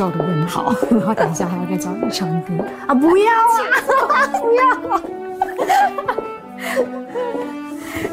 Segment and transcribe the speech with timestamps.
[0.00, 2.54] 笑的问好，然后等一下还要再找你唱歌
[2.86, 2.94] 啊！
[2.94, 3.30] 不要
[4.08, 4.26] 啊！
[4.32, 4.98] 不要！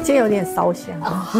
[0.02, 1.32] 今天有点烧香啊，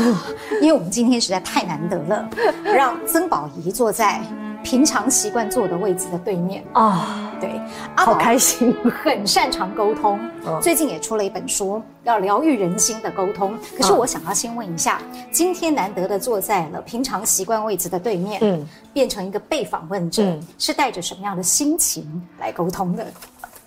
[0.63, 2.27] 因为我们今天实在太难得了，
[2.65, 4.23] 让曾宝仪坐在
[4.65, 7.61] 平常习惯坐的位置的对面啊，对，
[7.97, 10.19] 好开心， 很擅长沟通，
[10.61, 13.57] 最近也出了一本书，要疗愈人心的沟通。
[13.77, 20.23] 可是我想要先问一下，今天难得的坐在了平常习惯位置的对面，嗯，变成一个被访问者，
[20.59, 22.05] 是带着什么样的心情
[22.41, 23.07] 来沟通的？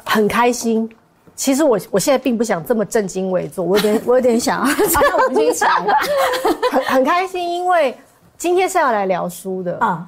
[0.06, 0.90] 很开心。
[1.34, 4.64] 其实我我现在并不想这么正襟危坐，我有点 我有点想，
[4.94, 5.94] 那我们就一起来吧。
[6.72, 7.98] 很很开心，因为
[8.38, 10.08] 今天是要来聊书的啊。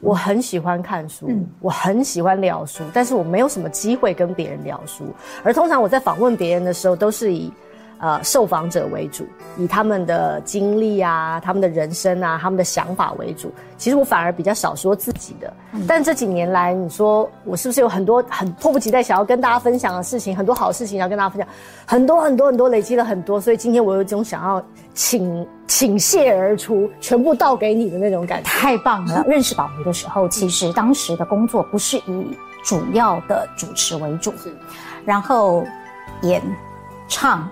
[0.00, 5.04] 我很喜欢看书，嗯、我很喜欢聊书，但是我没有什么机会跟别人聊书。
[5.42, 7.52] 而通常我在访问别人的时候，都是以
[7.98, 13.52] 呃受访者为主，以他们的经历啊、他们的人生啊、他们的想法为主。
[13.76, 15.52] 其实我反而比较少说自己的。
[15.72, 21.48] 嗯、但这几年来，你说我是不是有很多很迫不及待想要跟大家分享的事情，很多好事情要跟大家分享，
[21.86, 24.62] 很多很多很多累积了很多，所以今天我有一种想要
[24.94, 25.46] 请。
[25.68, 29.22] 倾泻而出，全部倒给你的那种感觉，太棒了！
[29.28, 34.50] 认识宝仪的时候，其实当时的工作不是以主要的主持为主，是
[35.04, 35.62] 然后
[36.22, 36.42] 演
[37.06, 37.46] 唱、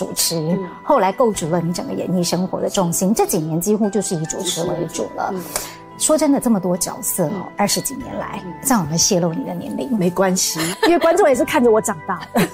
[0.00, 3.14] 主持，后来构筑了你整个演艺生活的重心。
[3.14, 5.30] 这几年几乎就是以主持为主了。
[5.98, 12.48] 说真的，这么多角色哦，二十几年来，这样我们泄露你的年龄没关系， 因为观众也是看着我长大的。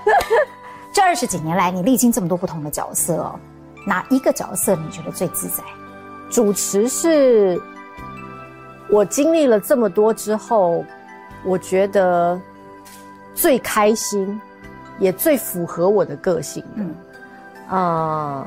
[0.90, 3.38] 这二十几年来，你历经这么多不同的角色哦。
[3.86, 5.62] 哪一个角色你觉得最自在？
[6.30, 7.60] 主持是，
[8.88, 10.82] 我经历了这么多之后，
[11.44, 12.40] 我觉得
[13.34, 14.40] 最开心，
[14.98, 16.62] 也最符合我的个性。
[16.74, 16.94] 嗯，
[17.68, 18.46] 啊、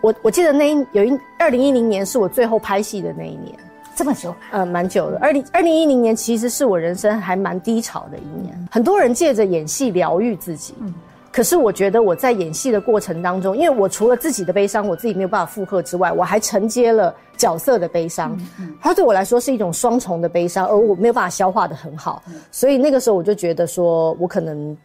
[0.00, 3.54] 我我记得那一有一二零一零年是我最后拍戏的那一年，
[3.94, 4.34] 这么久？
[4.50, 5.18] 呃，蛮久的。
[5.18, 10.74] 二零二零一零年其实是我人生还蛮低潮的一年，很多人借着演戏疗愈自己。
[10.80, 10.92] 嗯。
[11.32, 18.38] 可是我觉得我在演戏的过程当中，因为我除了自己的悲伤，我自己没有办法负荷之外，我还承接了角色的悲伤，
[18.80, 24.76] 它对我来说是一种双重的悲伤，而我没有办法消化的很好，所以那个时候我就觉得说我可能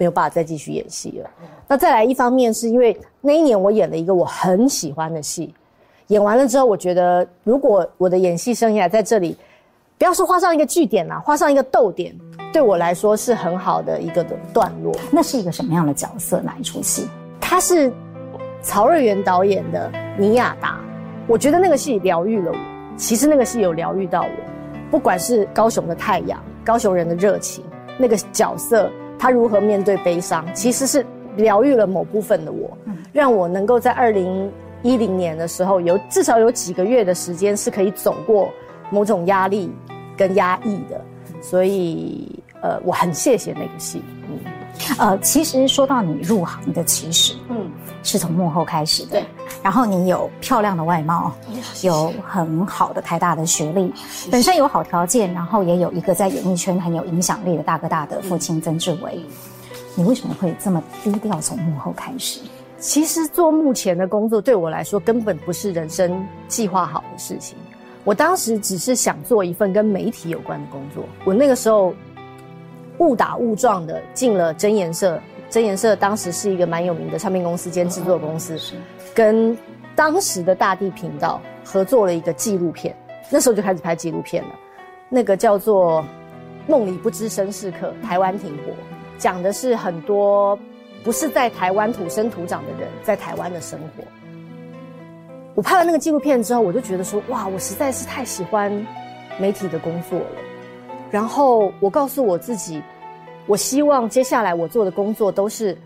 [0.00, 1.30] 没有办法再继续演戏了。
[1.68, 5.54] 那再来一方面是因为那一年我演了一个我很喜欢的戏，
[6.06, 9.36] 演完了之后，我觉得如果我的演戏生涯在这里，
[9.98, 12.16] 不要说画上一个句点啦，画上一个逗点。
[12.50, 14.90] 对我来说是很好的一个的段落。
[15.12, 16.40] 那是一个什么样的角色？
[16.40, 17.06] 哪一出戏？
[17.38, 17.92] 他是
[18.62, 20.80] 曹瑞元导演的尼亚达。
[21.28, 22.58] 我觉得那个戏疗愈了我。
[22.96, 24.90] 其实那个戏有疗愈到我。
[24.90, 27.62] 不管是高雄的太阳，高雄人的热情，
[27.98, 28.90] 那个角色
[29.20, 31.04] 他如何面对悲伤，其实是
[31.36, 32.76] 疗愈了某部分的我，
[33.12, 34.50] 让我能够在二零
[34.82, 38.48] 一零年的时候有至少有几个月的时间是可以走过
[38.90, 39.70] 某种压力
[40.16, 40.98] 跟压抑的。
[41.42, 44.38] 所以，呃，我很谢谢那个戏，嗯，
[44.98, 47.70] 呃，其实说到你入行的起始，嗯，
[48.02, 49.24] 是从幕后开始的，对。
[49.62, 51.32] 然后你有漂亮的外貌，
[51.82, 53.92] 有很好的台大的学历，
[54.30, 59.20] 本身有好条件，然后也有一个在演艺圈很有影响力的大哥大的父亲曾志伟。
[59.94, 62.40] 你为什么会这么低调从幕后开始？
[62.78, 67.58] 其实做目前的工作对我来说根本不是人生计划好的事情。
[68.04, 71.04] 我当时只是想做一份跟媒体有关的工作。
[71.26, 71.94] 我那个时候
[72.96, 78.56] 误打误撞的进了真颜社，真颜社当时是一个蛮有名的唱片公司兼制作公司，
[79.12, 79.56] 跟
[79.96, 82.96] 当时的大地频道合作了一个纪录片。
[83.28, 84.50] 那时候就开始拍纪录片了，
[85.08, 86.02] 那个叫做
[86.66, 88.72] 《梦里不知身是客》，台湾停泊，
[89.18, 90.58] 讲的是很多
[91.04, 94.04] 不是在台湾土生土长的人在台湾的生活。
[95.54, 98.86] 我拍完那个纪录片之后，我就觉得说，哇，我实在是太喜欢
[99.38, 100.26] 媒体的工作了。
[101.10, 102.82] 然后我告诉我自己，
[103.46, 105.76] 我希望接下来我做的工作都是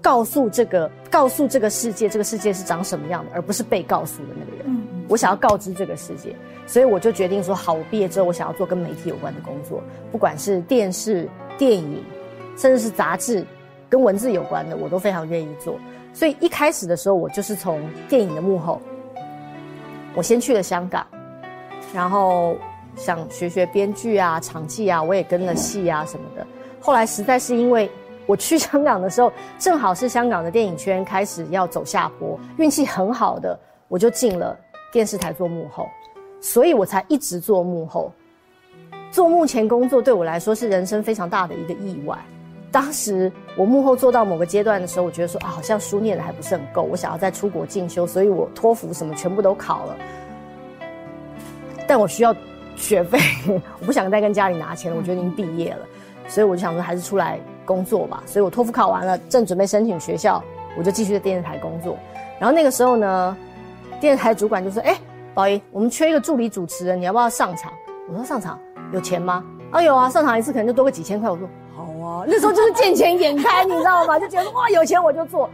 [0.00, 4.64] 告诉这个告诉这个世界，这个世界是长什么样的，而不是被告诉的那个人。
[4.66, 6.34] 嗯，我想要告知这个世界，
[6.66, 11.28] 所以我就决定说，好，我毕业之后我想要做跟媒体有关的工作，不管是电视、
[11.58, 12.02] 电影，
[12.56, 13.44] 甚至是杂志，
[13.90, 15.78] 跟文字有关的，我都非常愿意做。
[16.14, 18.80] 所以一开始的时候，我就是从电影的幕后，
[20.14, 21.06] 我先去了香港，
[21.92, 22.56] 然后
[22.96, 26.46] 想学学编剧啊、场记啊，我也跟了戏啊什么的。
[26.88, 27.86] 后来实在是因为
[28.24, 34.58] 我去香港的时候，正好是香港的电影圈开始要走下坡，运气很好的，我就进了
[34.90, 35.86] 电视台做幕后，
[36.40, 38.10] 所以我才一直做幕后。
[39.10, 42.18] 做幕前工作对我来说是人生非常大的一个意外。
[42.72, 49.96] 当时我幕后做到某个阶段的时候，我觉得说啊，好像书念的还不是很够，我想要再出国进修，所以我托福什么全部都考了。
[51.86, 52.34] 但我需要
[52.76, 53.18] 学费，
[53.78, 54.96] 我不想再跟家里拿钱了。
[54.96, 55.86] 我觉得已经毕业了，
[56.28, 58.22] 所以我就想说还是出来工作吧。
[58.26, 60.40] 所以我托福考完了，正准备申请学校，
[60.76, 61.96] 我就继续在电视台工作。
[62.38, 63.36] 然后那个时候呢，
[64.00, 64.96] 电视台主管就说：“哎，
[65.34, 67.72] 宝仪，我们缺一个助理主持人，你要不要上场？”
[68.08, 68.58] 我说：“上场
[68.92, 71.28] 有钱吗？”啊，有啊，上场一次可能就多个几千块。
[71.28, 71.48] 我说。
[71.76, 74.18] 好啊那时候就是见钱眼开，你知道吗？
[74.18, 75.48] 就觉得哇，有钱我就做，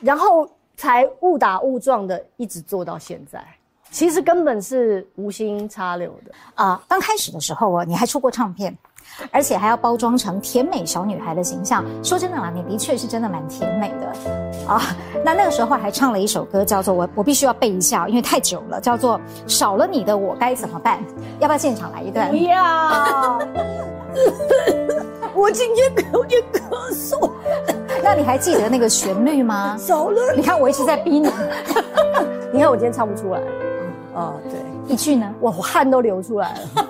[0.00, 3.44] 然后才误打误撞的一直做到现在。
[3.90, 6.80] 其实根本是无心插柳的啊！
[6.86, 8.76] 刚开始的时候啊，你还出过唱片。
[9.30, 11.84] 而且还要包装成甜美小女孩的形象。
[12.02, 14.12] 说真的啦，你的确是真的蛮甜美的
[14.66, 14.82] 啊。
[15.24, 20.98] 那那个时候还唱了一首歌，叫做我我必须要背一下，因为太久了，叫做少了你的我该怎么办？
[21.40, 22.30] 要不要现场来一段？
[22.30, 23.38] 不要。
[25.34, 27.30] 我今天有点咳嗽。
[28.02, 29.76] 那你还记得那个旋律吗？
[29.78, 30.32] 少了。
[30.34, 31.28] 你看我一直在逼你。
[32.52, 33.40] 你看我今天唱不出来。
[34.14, 34.60] 哦，对，
[34.92, 36.86] 一句呢，我汗都流出来了。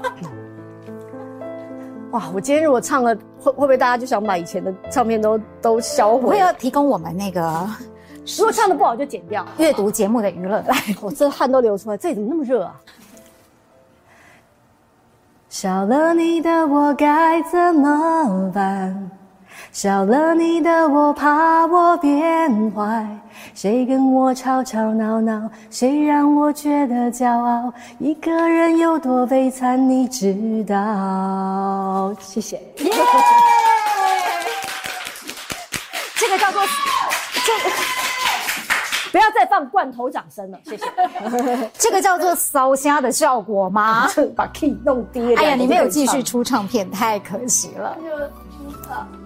[2.12, 2.30] 哇！
[2.34, 6.22] 我今天如果唱了，会会不会大家就想把以前的唱片都都销毁？
[6.22, 7.68] 我会要提供我们那个，
[8.38, 9.44] 如果唱的不好就剪掉。
[9.58, 12.80] 阅读节目的娱乐，来， 我这汗都流出来，这里怎么那么热啊？
[15.48, 19.10] 少了你的我该怎么办？
[19.76, 23.06] 少了你的我，怕我变坏。
[23.54, 25.50] 谁跟我吵吵闹闹？
[25.68, 27.70] 谁让我觉得骄傲？
[27.98, 32.10] 一个人有多悲惨，你知道？
[32.18, 32.56] 谢谢。
[32.56, 32.90] 耶！
[36.14, 36.62] 这个叫做
[37.44, 37.76] 这个，
[39.12, 40.86] 不要再放罐头掌声了，谢谢。
[41.76, 44.08] 这个叫做烧虾的效果吗？
[44.34, 45.34] 把 key 弄低。
[45.34, 47.94] 哎呀，你没有继续出唱片，太可惜了。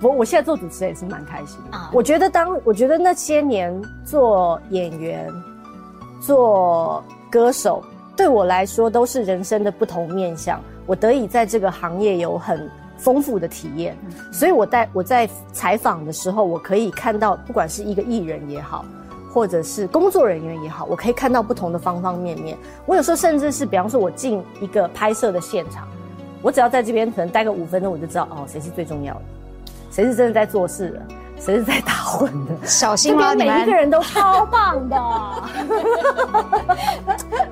[0.01, 1.79] 我我现在做主持人也是蛮开心的。
[1.93, 5.31] 我觉得当我觉得那些年做演员、
[6.21, 7.83] 做歌手，
[8.17, 10.61] 对我来说都是人生的不同面向。
[10.87, 12.69] 我得以在这个行业有很
[12.99, 13.97] 丰富的体验，
[14.33, 18.85] 所以我在我在采访的时候，我可以看到，不管是一个艺人也好，
[19.33, 22.59] 或者是工作人员也好，我可以看到不同的方方面面。
[22.87, 25.87] 我有时候甚至是，比方说，我进一个拍摄的现场，
[26.43, 29.21] 我只要在这边可能待个五分钟，我就知道哦，谁是最重要的。
[29.90, 31.02] 谁是真的在做事的？
[31.40, 32.66] 谁是在打混的？
[32.66, 33.34] 小心啊！
[33.34, 34.96] 每一个人都超棒的。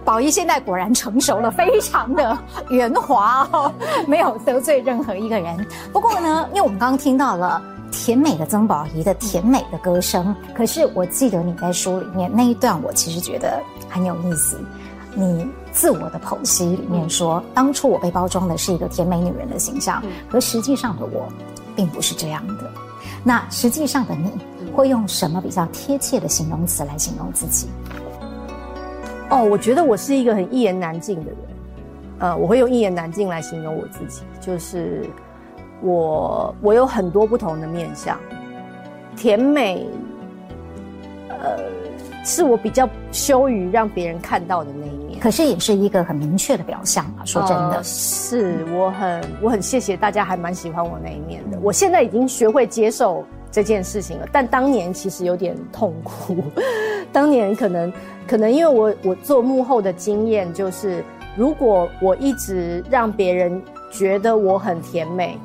[0.04, 2.36] 宝仪现在果然成熟了，非常的
[2.68, 3.72] 圆滑哦，
[4.06, 5.66] 没有得罪任何一个人。
[5.90, 13.58] 不过呢，因为我们刚刚听到了甜美的曾宝仪的甜美的歌声，可是我记得你在书里面那一段，我其实觉得
[13.88, 14.60] 很有意思。
[15.14, 21.26] 你自我的剖析里面说，当初我被包装的是一个甜美女人的形象，可实际上的我。
[21.78, 22.68] 并不是这样的。
[23.22, 27.68] 那实际上的你会用什么比较贴切的形容词来形容自己？
[29.30, 31.38] 哦，我觉得我是一个很一言难尽的人。
[32.18, 35.08] 呃，我会用一言难尽来形容我自己，就是
[35.80, 38.18] 我我有很多不同的面相，
[39.14, 39.86] 甜美，
[41.28, 41.60] 呃，
[42.28, 45.18] 是我比较羞于让别人看到的那一面。
[45.18, 47.24] 可是也是一个很明确的表象啊！
[47.24, 51.58] 说真的，呃、是我很我很谢谢大家还蛮喜欢我那一面的。
[51.60, 56.36] 我现在已经学会接受这件事情了，但当年其实有点痛苦。
[57.10, 57.92] 当年可能
[58.28, 61.02] 可能因为我我做幕后的经验就是，
[61.34, 65.36] 如果我一直让别人觉得我很甜美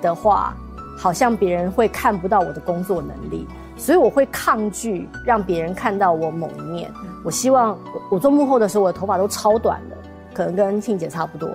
[0.00, 0.56] 的话，
[0.96, 3.46] 好像别人会看不到我的工作能力。
[3.78, 6.90] 所以我会抗拒让别人看到我某一面。
[7.24, 7.78] 我希望
[8.10, 9.96] 我做幕后的时候，我的头发都超短的，
[10.34, 11.48] 可能跟庆姐差不多。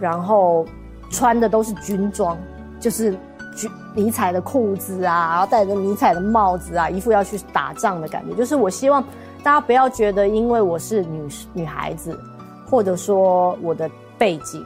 [0.00, 0.66] 然后
[1.10, 2.36] 穿的都是军装，
[2.80, 3.16] 就是
[3.56, 8.34] 军迷彩的裤子啊，然后戴着迷彩的帽子啊，一副要去打仗的感觉。
[8.34, 9.02] 就是我希望
[9.42, 12.18] 大家不要觉得，因为我是女女孩子，
[12.66, 14.64] 或者说我的背景，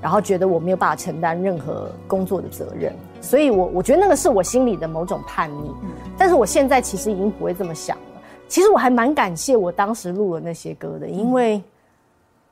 [0.00, 2.92] 然后觉得我没有办法承担任何工作的责任。
[3.24, 8.02] 所以我，我我觉得那个是我心里的某种叛逆，嗯，但是我现在其实已经不会这么想了。
[8.46, 11.62] 其实我还蛮感谢我当时录了那些歌的，因为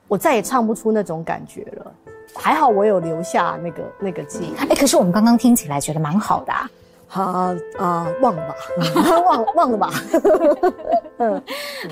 [0.08, 1.92] 我再也唱不出那种感觉了。
[2.34, 4.56] 还好我有留下那个那个记忆。
[4.56, 6.70] 哎，可是我们刚刚听起来觉得蛮好的啊。
[7.06, 8.54] 好啊，啊，忘了吧，
[9.28, 9.90] 忘了忘了吧。
[11.18, 11.42] 嗯，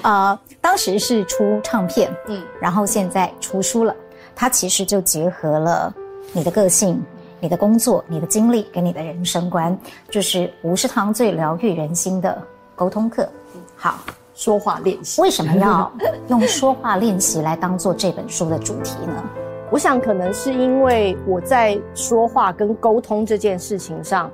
[0.03, 3.95] 呃，当时是出唱片，嗯，然后现在出书了。
[4.35, 5.95] 它其实就结合了
[6.33, 6.99] 你的个性、
[7.41, 9.77] 你的工作、你的经历跟你的人生观，
[10.11, 12.41] 就是吴世堂最疗愈人心的
[12.77, 13.29] 沟通课。
[13.75, 13.95] 好，
[14.35, 15.21] 说话练习。
[15.23, 15.91] 为什么要
[16.29, 19.25] 用说话练习来当做这本书的主题呢？
[19.71, 24.31] 我想可能是因为我在说话跟沟通这件事情上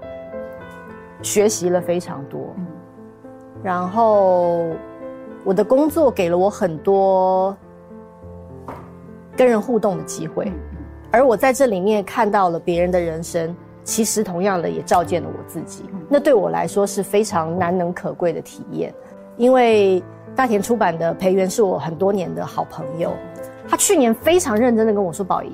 [1.23, 2.55] 学习了非常多，
[3.63, 4.67] 然后
[5.45, 7.57] 我的工作给了我很多
[9.37, 10.51] 跟人互动的机会，
[11.11, 15.85] 而我在这里面看到了别人的人生，其实同样的也照见了我自己。
[16.09, 18.93] 那对我来说是非常难能可贵的体验，
[19.37, 20.03] 因为
[20.35, 23.13] 大田出版的培元是我很多年的好朋友。
[23.69, 25.51] 他去年非常认真的跟我说：“宝仪，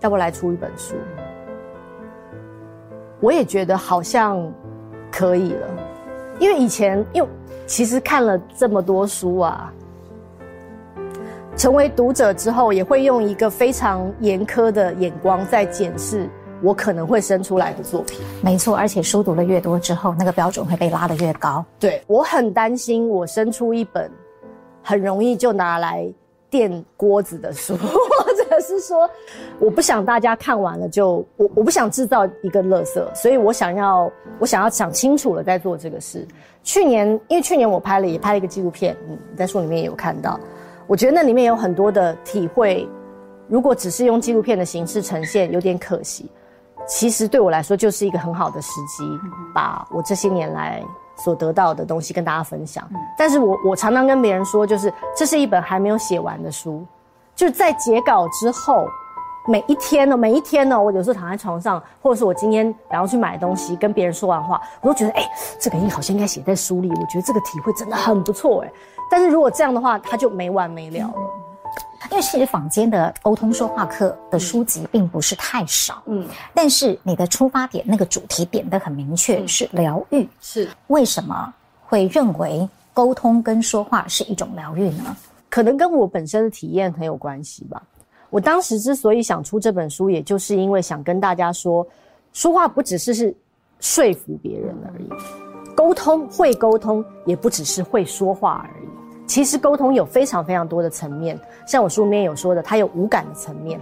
[0.00, 0.94] 要不来出一本书？”
[3.20, 4.52] 我也觉得好像
[5.10, 5.66] 可以了，
[6.38, 7.28] 因为以前，因为
[7.66, 9.72] 其实看了这么多书啊，
[11.56, 16.28] 成为读者之后，也会用一个非常严苛的眼光在检视
[16.62, 18.20] 我可能会生出来的作品。
[18.42, 21.64] 没错，而且书读的越多之后，那个标准会被拉得越高。
[21.80, 24.10] 对，我很担心，我生出一本
[24.82, 26.06] 很容易就拿来。
[26.48, 29.10] 垫锅子的书， 或者是说，
[29.58, 36.26] 我不想大家看完了就我我不想制造一个垃圾，所以我想要我想要想清楚了再做这个事。
[36.62, 40.38] 去年因为去年我拍了也拍了一个纪录片，嗯，在书里面也有看到，
[40.86, 42.88] 我觉得那里面有很多的体会，
[43.48, 46.30] 如果只是用纪录片的形式呈现，有点可惜。
[46.86, 49.04] 其实对我来说就是一个很好的时机，
[49.54, 50.82] 把我这些年来。
[51.18, 56.84] 所得到的东西跟大家分享，但是我我常常跟别人说，就是这是一本还没有写完的书，
[57.34, 58.86] 就是在截稿之后，
[59.48, 65.22] 每一天呢，每一天呢，我有时候躺在床上，或者是我今天然后去买东西，跟别人说完话，我都觉得，哎，
[65.60, 68.72] 这个好像应该写在书里，我觉得这个体会真的很不错，哎，
[69.10, 71.06] 但是如果这样的话，他就没完没了。
[71.06, 71.14] 了。
[72.10, 80.68] 因为其实坊间的沟通说话课的书籍并不是太少，嗯，但是你的出发点那个主题点的很明确，嗯、是疗愈，是。
[80.86, 81.52] 为什么
[81.84, 85.16] 会认为沟通跟说话是一种疗愈呢？
[85.48, 87.82] 可能跟我本身的体验很有关系吧。
[88.36, 91.86] 我当时之所以想出这本书，也就是因为想跟大家说，
[92.34, 93.34] 说话不只是是
[93.80, 95.08] 说服别人而已，
[95.74, 98.88] 沟通会沟通也不只是会说话而已。
[99.26, 103.80] 其实沟通有非常非常多的层面，像我书里面有说的，它有无感的层面。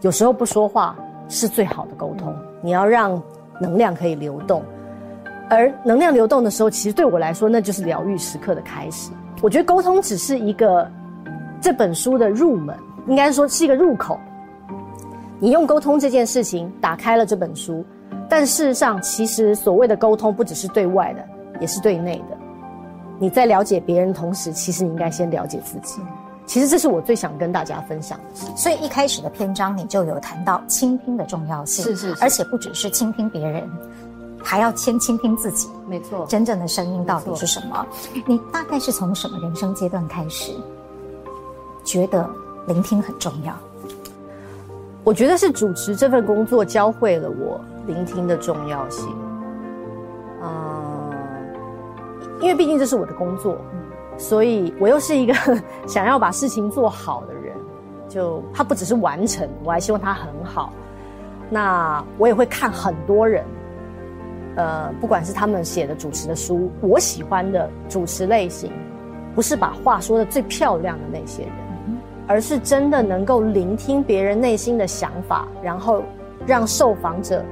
[0.00, 0.96] 有时候不说话
[1.28, 3.22] 是最好的沟通，你要让
[3.60, 4.60] 能量可以流动，
[5.48, 9.12] 而能量流动的时候，其实对我来说，那就是疗愈时刻的开始。
[9.40, 10.90] 我觉得沟通只是一个
[11.60, 14.18] 这本书的入门，应该说是一个入口。
[15.38, 17.84] 你用沟通这件事情打开了这本书，
[18.28, 21.24] 但事实上，其实所谓的沟通不只是对外的，
[21.60, 22.36] 也是对内的。
[23.18, 26.00] 你在了解别人的同时，其实你应该先了解自己。
[26.46, 28.56] 其实这是我最想跟大家分享的。
[28.56, 33.68] 所以一开始的篇章你就有谈到倾听的重要性，是是是，而且不只是倾听别人，
[34.42, 35.68] 还要先倾听自己。
[35.88, 37.86] 没错，真正的声音到底是什么？
[38.26, 40.52] 你大概是从什么人生阶段开始
[41.84, 42.28] 觉得
[42.66, 43.54] 聆听很重要？
[45.02, 49.08] 我觉得是主持这份工作教会了我聆听的重要性。
[52.40, 53.56] 因为毕竟这是我的工作，
[54.18, 55.32] 所以我又是一个
[55.88, 57.54] 想要把事情做好的人。
[58.06, 60.70] 就他不只是完成，我还希望他很好。
[61.48, 63.44] 那我也会看很多人，
[64.56, 68.70] 呃，不管是他们写的主持的书，我喜欢的主持类型，
[69.34, 71.52] 不是把话说的最漂亮的那些人，
[72.26, 76.02] 而是真的能够聆听别人内心的想法，然后
[76.46, 77.44] 让受访者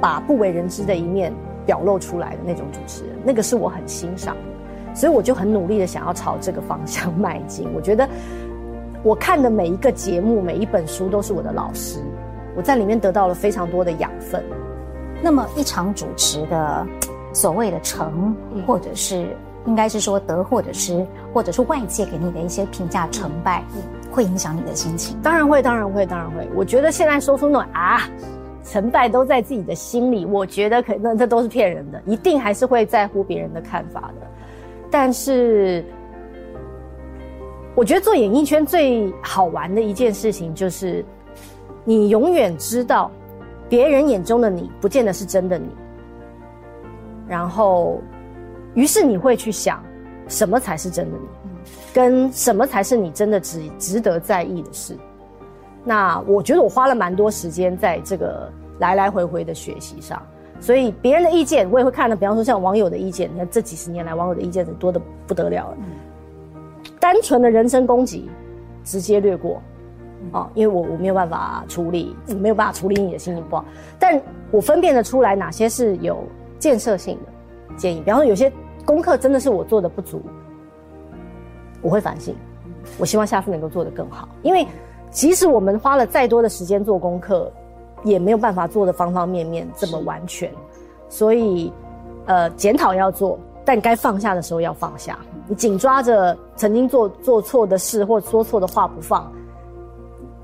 [0.00, 1.32] 把不为人知的一面。
[1.66, 7.68] 表露出来的那种主持人，那个是我很欣赏的，所以我就很努力的想要朝这个方向迈进。
[7.74, 8.08] 我觉得
[9.04, 12.00] 我看的每一个节目、每一本书都是我的老师，
[12.56, 14.42] 我在里面得到了非常多的养分。
[15.22, 16.84] 那么一场主持的
[17.32, 18.34] 所谓的成，
[18.66, 19.36] 或者是
[19.66, 23.64] 应该是说得或者失，或者是外界给你的一些评价成败，
[24.10, 25.16] 会影响你的心情？
[25.22, 26.48] 当然会，当然会，当然会。
[26.54, 28.00] 我觉得现在说出那种啊。
[28.62, 34.26] 成败都在自己的心里，我觉得可能这都是骗人的，一定还是会在乎别人的看法的。
[34.90, 35.82] 但是，
[37.74, 41.02] 我觉得做演艺圈最好玩的一件事情就是，
[41.84, 43.10] 你永远知道
[43.66, 45.68] 别人眼中的你不见得是真的你。
[47.26, 47.98] 然后，
[48.74, 49.82] 于是你会去想，
[50.28, 51.26] 什么才是真的你，
[51.92, 54.96] 跟什么才是你真的值值得在意的事。
[55.84, 60.20] 那我觉得我花了蛮多时间在这个来来回回的学习上，
[60.60, 62.14] 所以别人的意见我也会看的。
[62.14, 65.76] 比方说像网友的意见，你看这几十年来网友的意见是多的不得了了。
[66.98, 68.30] 单纯的人身攻击，
[68.84, 69.60] 直接略过。
[70.32, 73.64] 啊，因为我我没有办法处理，没有办法处理你的心情不好，
[73.98, 76.22] 但我分辨得出来哪些是有
[76.58, 77.32] 建设性的
[77.76, 78.00] 建议。
[78.00, 78.52] 比方说，有些
[78.84, 80.22] 功课真的是我做的不足，
[81.82, 82.34] 我会反省，
[82.98, 84.28] 我希望下次能够做得更好。
[84.42, 84.66] 因为
[85.10, 87.50] 即使我们花了再多的时间做功课，
[88.04, 90.52] 也没有办法做的方方面面这么完全，
[91.08, 91.72] 所以
[92.26, 95.18] 呃，检讨要做，但该放下的时候要放下。
[95.46, 99.30] 你紧抓着曾经做做错的事或说错的话不放。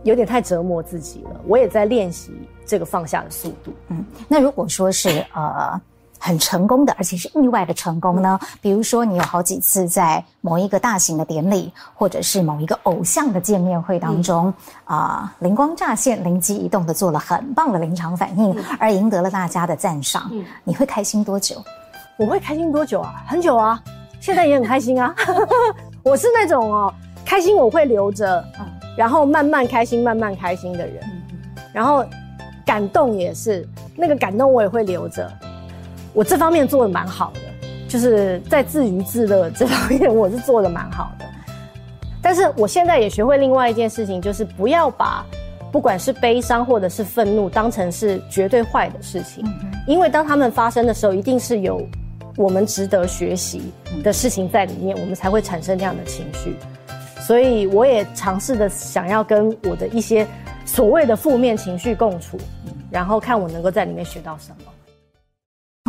[0.02, 2.32] 有点太折磨自己了，我也在练习
[2.64, 3.72] 这个放下的速度。
[3.88, 5.80] 嗯，那如果说是呃
[6.18, 8.38] 很成功的，而且是意外的成功呢？
[8.40, 14.52] 嗯、比如说你有好几次在某一个大型的典礼，或者是某一个偶像的见面会当中，
[14.84, 20.28] 啊、嗯，灵、呃、光乍现，灵机一动的做了很棒的临场反应，嗯、而赢得了大家的赞赏。
[20.32, 21.62] 嗯，你会开心多久？
[22.18, 23.22] 我会开心多久啊？
[23.26, 23.82] 很久啊，
[24.20, 25.14] 现在也很开心啊。
[26.02, 26.92] 我是那种哦，
[27.24, 28.44] 开心我会留着。
[28.58, 31.04] 嗯然后慢慢开心，慢慢开心的人，
[31.70, 32.02] 然后
[32.64, 35.30] 感动也是那个感动，我也会留着。
[36.16, 37.40] 我这方面做的蛮好的，
[37.86, 41.26] 就是在自娱自乐这方面，我是做的蛮好的。
[42.22, 45.22] 但是我现在也学会另外一件事情，就是不要把
[45.70, 49.44] 不管是悲伤或者是愤怒当成是绝对坏的事情，
[49.86, 51.86] 因为当他们发生的时候，一定是有
[52.38, 53.70] 我们值得学习
[54.02, 56.56] 的事情在里面，我们才会产生这样的情绪。
[57.20, 60.26] 所以我也尝试着想要跟我的一些
[60.64, 62.38] 所谓的负面情绪共处，
[62.90, 64.72] 然后看我能够在里面学到什么。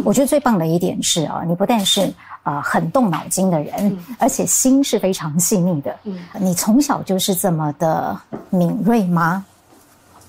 [0.08, 2.04] 我觉得最棒的一点是啊，你不但是
[2.42, 5.94] 啊、呃、很动脑筋的人，嗯、而且心是非常细腻的。
[6.06, 8.18] 嗯，你从小就是这么的
[8.50, 9.46] 敏锐吗？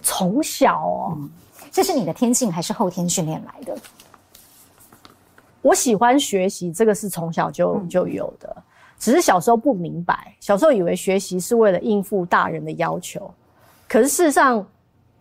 [0.02, 1.30] 从小哦，嗯，
[1.70, 3.76] 这是你的天性还是后天训练来的？
[5.62, 8.56] 我喜欢学习，这个是从小就就有的。
[8.99, 13.32] 只是小时候不明白，小时候以为学习是为了应付大人的要求，
[13.88, 14.66] 可是事实上，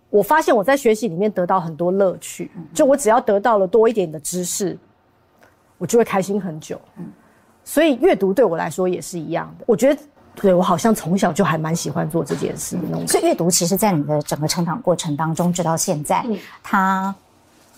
[0.09, 2.49] 我发现我在学习里面得到很多乐趣。
[2.73, 4.77] 就我只要得到了多一点的知识，
[5.77, 6.79] 我就会开心很久。
[7.63, 9.65] 所以阅读对我来说也是一样的。
[9.67, 10.01] 我觉得，
[10.35, 13.07] 对，我好像从小就还蛮喜欢做这件事的那种。
[13.07, 16.25] 所以阅读其实，在你的整个成长过程当中，直到现在，
[16.63, 17.13] 它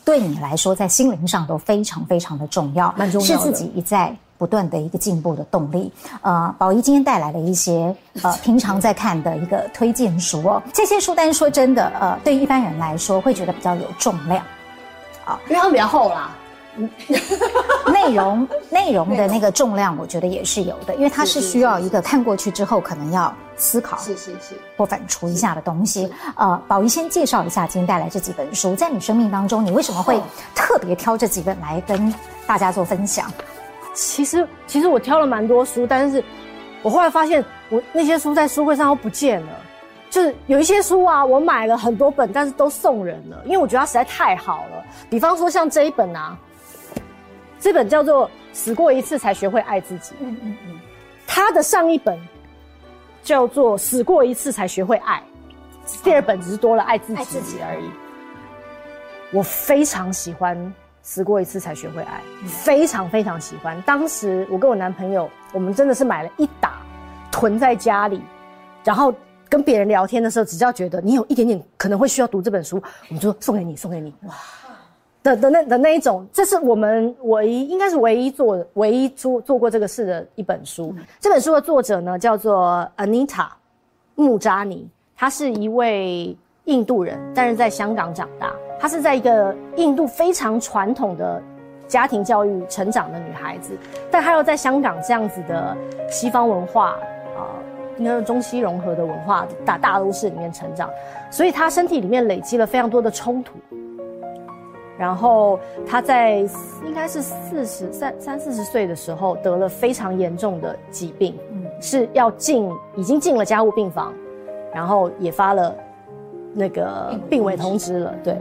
[0.06, 4.16] 对你来说，在心灵上都非常非常的重要，蛮重要的，是自己一再。
[4.40, 14.42] 不断的一个进步的动力，呃，宝仪今天带来了一些呃平常在看的一个推荐书哦，这些书单说真的，呃，对一般人来说会觉得比较有重量，
[15.26, 16.32] 啊，因为它们比较厚啦，
[16.78, 16.90] 嗯，
[17.92, 30.18] 内容内容的那个重量，我觉得也是有的，因为它是需要一个看过去之后可能要思考，是是是，或反刍一下的东西，呃，宝仪先介绍一下今天带来这几本书，在你生命当中，你为什么会
[30.56, 32.14] 特别挑这几本来跟
[32.48, 33.30] 大家做分享？
[33.94, 36.24] 其实，其实我挑了蛮多书，但是
[36.82, 39.52] 我后来发现，我那些书在书柜上都不见了。
[40.10, 44.84] 就是有一些书啊，我买了很多本，但是都送人了，因为我觉得它实在太好了。
[45.10, 46.36] 比方说像这一本啊，
[47.60, 50.12] 这本叫做《死过一次才学会爱自己》。
[50.20, 50.80] 嗯嗯嗯。
[51.28, 52.20] 它的上一本
[53.22, 55.22] 叫做《死过一次才学会爱》，
[56.04, 57.86] 第二本只是多了爱自己，爱自己而已。
[59.32, 60.74] 我非常喜欢。
[61.10, 63.82] 死过一次才学会爱，非常非常喜欢。
[63.82, 66.84] 当时我跟我男朋友，我们真的是买了一打，
[67.32, 68.22] 囤在家里，
[68.84, 69.12] 然后
[69.50, 74.14] 跟别人聊天的时候，只要觉得你有一点点可能会需要读这本书，我们就送给你，送给你。
[74.22, 74.36] 哇，
[75.24, 80.94] 的的那的那一种，这是我们唯一应该是唯一做唯一做做过这个事的一本书。
[81.20, 83.48] 这本书的作者呢，叫做 Anita
[84.14, 88.54] 穆扎尼，他是一位印度人，但是在香港长大。
[88.80, 91.42] 她是在一个印度非常传统的
[91.88, 93.78] 家庭教育成长的女孩子，
[94.10, 95.76] 但她又在香港这样子的
[96.10, 96.98] 西方文化啊、
[97.38, 97.46] 呃，
[97.98, 100.90] 应该是中西融合的文化大大都市里面成长，
[101.30, 103.54] 所以她身体里面累积了非常多的冲突。
[104.98, 106.38] 然后她在
[106.86, 114.14] 应该是四十三三四十岁的时候得了非常严重的疾病，嗯，是要进已经进了加护病房，
[114.74, 115.76] 然后也发了
[116.54, 118.38] 那个病危通知了，对。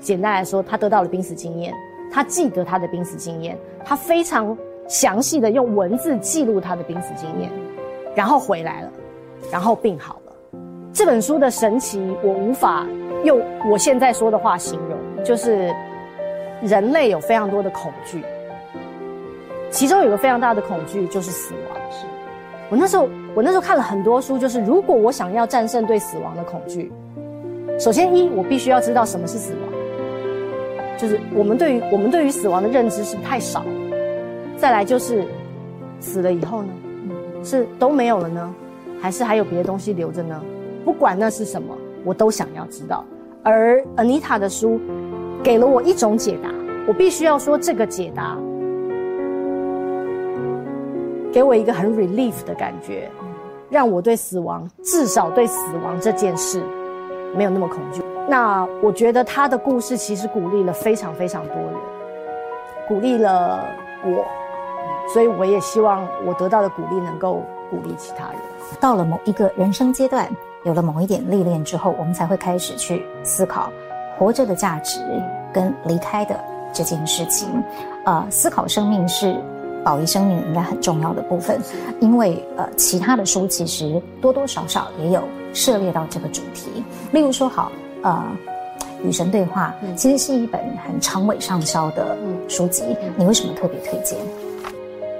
[0.00, 1.74] 简单来说，他得到了濒死经验，
[2.10, 4.56] 他记得他的濒死经验，他非常
[4.88, 7.50] 详细的用文字记录他的濒死经验，
[8.14, 8.90] 然后回来了，
[9.50, 10.32] 然后病好了。
[10.92, 12.86] 这本书的神奇，我无法
[13.24, 15.74] 用我现在说的话形容，就是
[16.62, 18.22] 人类有非常多的恐惧，
[19.70, 21.76] 其中有个非常大的恐惧就是死亡。
[21.90, 22.06] 是
[22.70, 26.92] 我那时候，我那时候看了很多书，就是如果我想要战胜对死亡的恐惧。
[27.78, 29.71] 首先，一我必须要知道什么是死亡，
[31.02, 33.64] 就是我们对于我们对于死亡的认知是太少。
[34.56, 35.26] 再来就是，
[35.98, 36.68] 死了以后呢，
[37.42, 38.54] 是都没有了呢，
[39.00, 40.40] 还是还有别的东西留着呢？
[40.84, 43.04] 不管那是什么，我都想要知道。
[43.42, 44.80] 而 Anita 的书
[45.42, 46.48] 给了我一种解答，
[46.86, 48.38] 我必须要说这个解答
[51.32, 53.10] 给我一个很 relief 的感觉，
[53.68, 56.62] 让我对死亡，至少对死亡这件事
[57.36, 58.01] 没有那么恐惧。
[58.32, 61.74] 那我觉得他的故事其实鼓励了非常非常多人，
[62.88, 63.62] 鼓励了
[64.06, 64.24] 我，
[65.12, 68.36] 所以我也希望我得到的鼓励能够鼓励其他人。
[68.80, 70.26] 到了某一个人生阶段，
[70.64, 73.70] 有了某一点历练之后，我们才会开始去思考
[74.16, 74.98] 活着的价值
[75.52, 76.34] 跟离开的
[76.72, 77.62] 这件事情。
[78.06, 79.36] 呃，思考生命是
[79.84, 81.60] 保一生命应该很重要的部分，
[82.00, 85.20] 因为呃，其他的书其实多多少少也有
[85.52, 86.82] 涉猎到这个主题。
[87.12, 87.70] 例如说，好，
[88.02, 88.36] 呃，
[89.04, 92.16] 与神对话，其实是一本很长尾上销的
[92.48, 92.96] 书籍。
[93.16, 94.18] 你为什么特别推荐？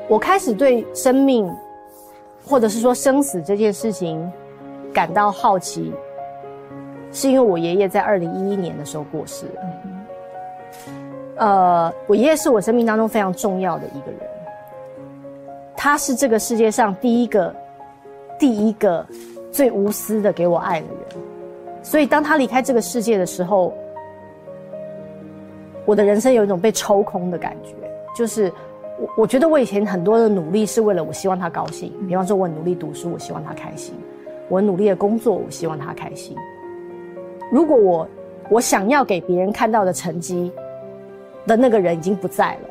[0.09, 1.51] 我开始对生命，
[2.45, 4.31] 或者是说生死这件事情。
[4.95, 5.91] 感到好奇，
[7.13, 9.63] 是因为我爷爷在二零一一年的时候过世了。
[11.37, 14.21] 呃，我爷爷是我生命当中非常重要的一个人，
[15.75, 17.57] 他是这个世界上第一个、
[18.39, 19.03] 第一个
[19.51, 21.32] 最无私的给我爱的人。
[21.83, 23.75] 所以当他离开这个世界的时候，
[25.85, 27.75] 我的人生有一种被抽空的感觉，
[28.17, 28.53] 就是
[28.99, 33.95] 我我觉得我以前很多的努力是为了我希望他高兴，比方说我努力读书，我希望他开心。
[34.49, 36.37] 我努力的工作，我希望他开心。
[37.51, 38.07] 如果我
[38.49, 40.53] 我想要给别人看到的成绩
[41.47, 42.69] 的那个人已经不在了，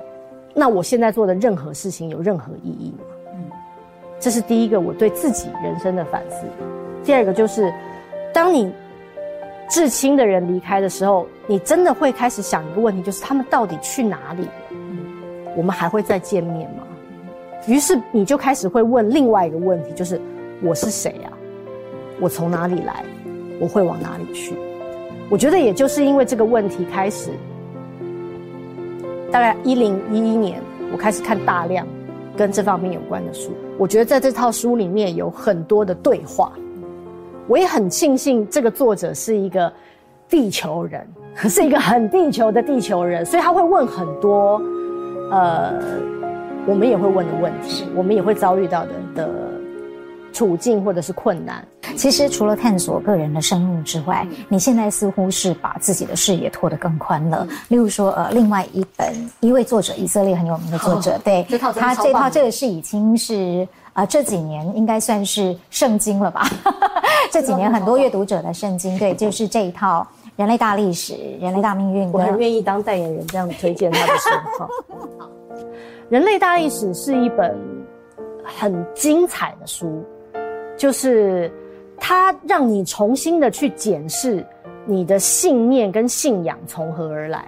[0.53, 3.05] 那我现在做的任何事情有任何意义吗？
[3.33, 3.49] 嗯，
[4.19, 6.45] 这是第一个我对自己人生的反思。
[7.03, 7.73] 第二个就是，
[8.31, 8.71] 当你
[9.71, 14.45] 至亲的人离开的时候，你真的会开始想一个问题，就是他们到底去哪里？
[14.69, 14.99] 嗯，
[15.55, 16.83] 我们还会再见面吗？
[17.67, 20.19] 于是你就开始会问另外一个问题，就是
[20.61, 21.31] 我是谁呀？
[22.19, 23.05] 我从哪里来？
[23.61, 24.53] 我会往哪里去？
[25.29, 27.29] 我觉得也就是因为这个问题开始，
[29.31, 30.59] 大概一零一一年，
[30.91, 31.87] 我开始看大量
[32.35, 33.51] 跟这方面有关的书。
[33.77, 36.51] 我觉得在这套书里面有很多的对话，
[37.47, 39.71] 我也很庆幸这个作者是一个
[40.29, 41.07] 地球人，
[41.49, 44.61] 是一个很地球的地球人，所以他会问很多
[45.31, 45.73] 呃，
[46.65, 49.29] 我们也会问的问题，我们也会遭遇到的的。
[50.33, 51.61] 处境或者是困难，
[51.97, 57.45] 其实除了探索个人的生命之外，嗯、你现在似乎是把自己的视野拓得更宽了。
[57.49, 66.47] 嗯、例如说，呃，另外一本一位作者，以色列很有名的作者，哦、对，这套他这套这个是已经是啊、呃、这几年应该算是圣经了吧？
[67.31, 72.07] 这几年很多阅读者的圣经，对，就是这一套《人类大历史》《人类大命运》。
[72.11, 74.29] 我很愿意当代言人，这样推荐他的书。
[74.59, 74.69] 好，
[76.09, 77.57] 《人类大历史》是一本
[78.43, 80.03] 很精彩的书。
[80.77, 81.51] 就是，
[81.95, 84.43] 它让你重新的去检视
[84.85, 87.45] 你的信念跟信仰从何而来。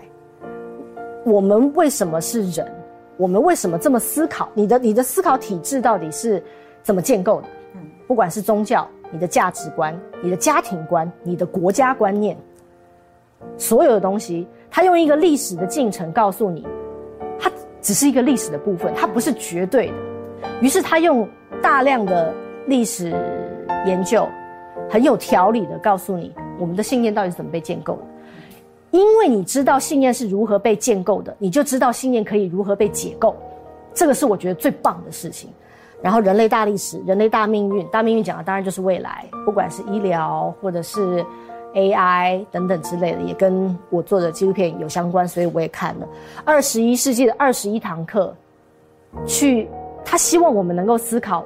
[1.26, 2.72] 我们为什么是人？
[3.18, 4.50] 我们为什么这么思考？
[4.54, 6.44] 你的你的思考体制到底是
[6.82, 7.48] 怎么建构的？
[7.76, 12.38] 嗯，不管是宗教、你的价值观、你的家庭观、你的国家观念，
[13.58, 16.66] 所有的东西，它用一个历史的进程告诉你，
[17.40, 19.94] 它只是一个历史的部分，它不是绝对的。
[20.62, 21.28] 于是他用
[21.62, 22.34] 大量的。
[22.66, 23.14] 历史
[23.86, 24.26] 研究
[24.90, 28.04] 很有条理的告诉你，我们的信念到底是怎么被建构的。
[28.94, 33.36] 因为你知道信念是如何被建构的，你就知道信念可以如何被解构。
[33.92, 35.50] 这个是我觉得最棒的事情。
[36.00, 41.26] 然后，人类大历史、人类大命运、大命运讲的当然就是未来，不管是医疗或者是
[41.74, 46.08] AI 等等之类的，也跟我做的纪录片有相关，所以我也看了
[46.46, 48.32] 二十一世纪的二十一堂课。
[49.26, 49.68] 去，
[50.06, 51.44] 他希望我们能够思考。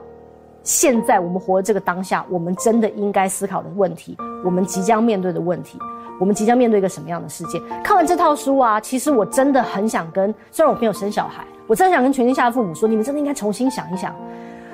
[0.63, 5.79] 现在我们活的这个当下，我们真的应该思考的问题，我们即将面对的问题，
[6.19, 7.62] 我们即将面对一个什么样的世界？
[7.84, 14.15] 看完这套书啊，其实我真的很想跟，虽然我没有生小孩，我真的想跟全天下的父母说，你们真的应该重新想一想，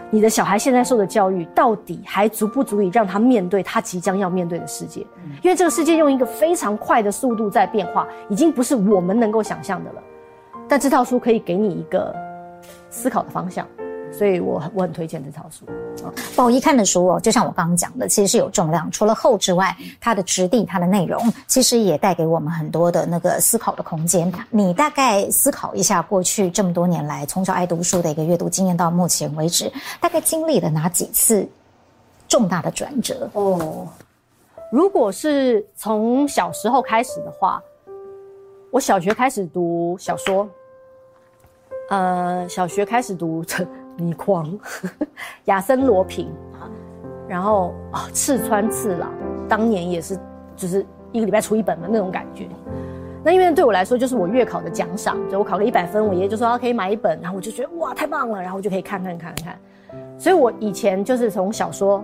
[0.10, 5.02] 你的小孩现在受的教育到底还足不足以让他面对他即将要面对的世界？
[5.42, 10.02] 因为这个世界用一个非常快的速度在变化，已经不是我们能够想象的了。
[10.68, 12.16] 但这套书可以给你一个
[12.90, 13.68] 思考的方向。
[14.18, 15.66] 所以我我很推荐这套书。
[16.36, 18.90] 不好一看的书哦，就像我刚刚讲的，其实是有重量。
[18.92, 24.32] 除了厚之外，它的质地、它的内容，其实也带给我们很多的那个思考的空间。
[24.50, 31.48] 你大概思考一下，过去这么多年来，从小爱读书的一个阅读经验，到目前为止，大概经历了哪几次
[32.28, 33.30] 重大的转折？
[33.34, 33.88] 哦，
[34.72, 37.62] 如果是从小时候开始的话，
[38.72, 40.48] 我小学开始读小说，
[41.90, 43.44] 呃，小学开始读。
[43.98, 44.48] 倪匡、
[45.46, 46.70] 亚森罗平啊，
[47.28, 49.12] 然后啊，赤川次郎
[49.48, 50.18] 当年也是，
[50.56, 52.48] 就是一个礼拜出一本的那种感觉。
[53.24, 59.58] 那因为对我来说，就是我月考的奖赏，就我考个一百分，我爷爷就说他可以买一本，然后我就觉得哇，太棒了，然后我就可以看看看看。
[60.18, 62.04] 所以我以前就是从小说，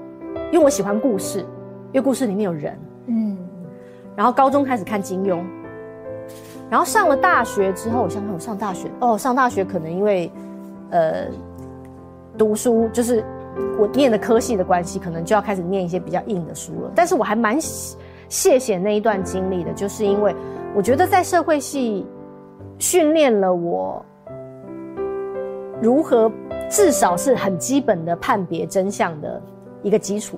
[0.52, 1.40] 因为我喜欢故事，
[1.92, 3.38] 因为故事里面有人，嗯。
[4.16, 5.42] 然后高中开始看金庸，
[6.70, 10.30] 然后上了大学之后，我想想我上大学哦，上大学可能因为，
[10.90, 11.28] 呃，
[12.40, 13.24] 读书就是
[13.78, 16.92] 我念的科系的关系，可能就要开始念一些比较硬的书了。
[16.96, 17.60] 但是我还蛮
[18.30, 20.34] 谢谢那一段经历的，就是因为。
[20.76, 22.06] 我觉得在社会系
[22.78, 24.06] 训练了我
[25.82, 26.32] 如何
[26.70, 29.42] 至少是很基本的判别真相的
[29.82, 30.38] 一个基础。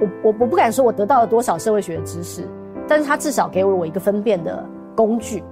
[0.00, 2.48] 我我我不敢说我得到了多少社会学的知识，
[2.88, 4.64] 但是他至少给了我一个分辨的
[4.96, 5.44] 工具，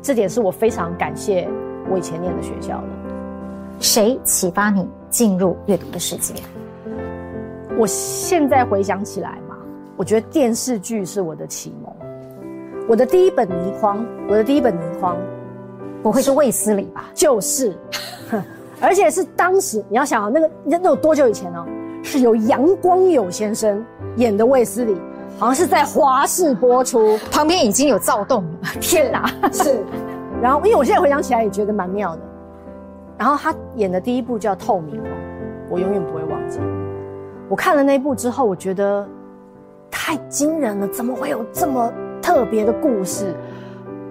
[0.00, 1.48] 这点是我非常感谢
[1.90, 3.19] 我以前念的学校的。
[3.80, 6.34] 谁启发你进入阅读的世界？
[7.78, 9.56] 我现在回想起来嘛，
[9.96, 11.92] 我觉得电视剧是我的启蒙。
[12.86, 15.16] 我的第一本倪匡，我的第一本倪匡，
[16.02, 17.06] 不会是卫斯理吧？
[17.14, 17.74] 就是，
[18.80, 21.66] 而且是当时你要想啊，那个那有多久以前呢？
[22.02, 23.84] 是由杨光友先生
[24.16, 24.94] 演的卫斯理，
[25.38, 28.50] 好像是在华视播出，旁边已经有躁动了。
[28.78, 29.26] 天哪！
[29.52, 29.82] 是，
[30.42, 32.22] 然后因为我现在回想起来也觉得蛮妙的。
[33.20, 35.12] 然后他演的第一部叫《透明光》，
[35.68, 36.58] 我永远不会忘记。
[37.50, 39.06] 我看了那一部之后，我觉得
[39.90, 41.92] 太惊人了，怎么会有这么？
[42.22, 43.34] 特别的故事，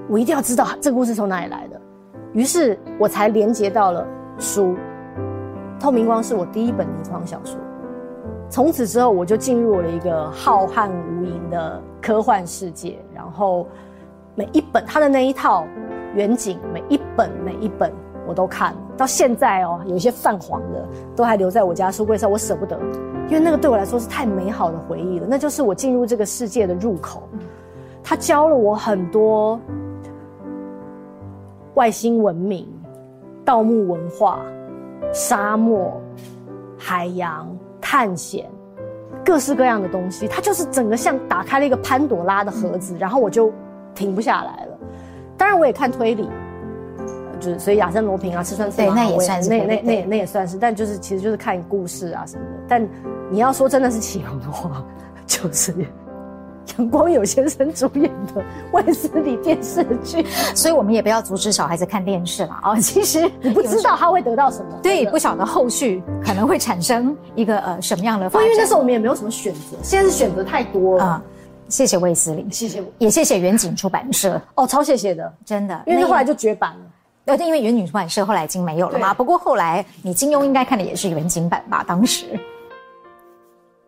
[0.08, 1.82] 我一定要知道这个故事从哪里来的，
[2.34, 4.06] 于是我才连接到了
[4.38, 4.76] 书
[5.80, 7.60] 《透明光》是我第一本倪匡小说，
[8.48, 13.66] 从此之后我就进入了一个浩瀚无垠的科幻世界，然后
[14.36, 15.66] 每一本他的那一套
[16.14, 17.92] 远景，每一本每一本
[18.30, 22.80] 我都看，到现在哦，有一些泛黄的都还留在我家书柜上，我舍不得，
[23.28, 27.24] 因为那个对我来说是太美好的回忆了，那就是我进入这个世界的入口。
[28.04, 29.60] 他教了我很多
[31.74, 32.68] 外星文明、
[33.44, 34.42] 盗墓文化、
[35.12, 36.00] 沙漠、
[36.78, 37.50] 海洋
[37.82, 38.48] 探险，
[39.26, 40.28] 各式各样的东西。
[40.28, 43.52] 他就是整个像打开了一个潘朵拉的盒子，然后我就
[43.96, 44.78] 停不下来了。
[45.36, 46.30] 当然，我也看推理，
[47.40, 52.52] 就是所以亚森罗平啊、吃穿对，那也算是那那那那也算是，但就是其实就是看故事啊什么的。
[52.68, 52.88] 但
[53.32, 54.84] 你要说真的是启蒙的话，
[55.26, 55.74] 就是。
[56.78, 60.24] 杨光友先生主演的卫斯理电视剧，
[60.54, 62.78] 所以我们也不要阻止小孩子看电视了啊！
[62.80, 68.48] 其实你不知道他会得到什么，对，不晓得后续可能会产生一个呃什么样的发展。
[68.48, 71.04] 因为那时候我们也没有什么选择，现在是选择太多了。
[71.04, 71.24] 啊、
[71.70, 76.78] 谢谢卫斯理，谢谢，也谢谢远景出版社哦，超谢谢的，真的，因为后来就绝版了。
[77.30, 79.14] 呃，因为原女出版社后来已经没有了嘛。
[79.14, 81.84] 不过后来你金庸应该看的也是远景版吧？
[81.88, 82.26] 当时。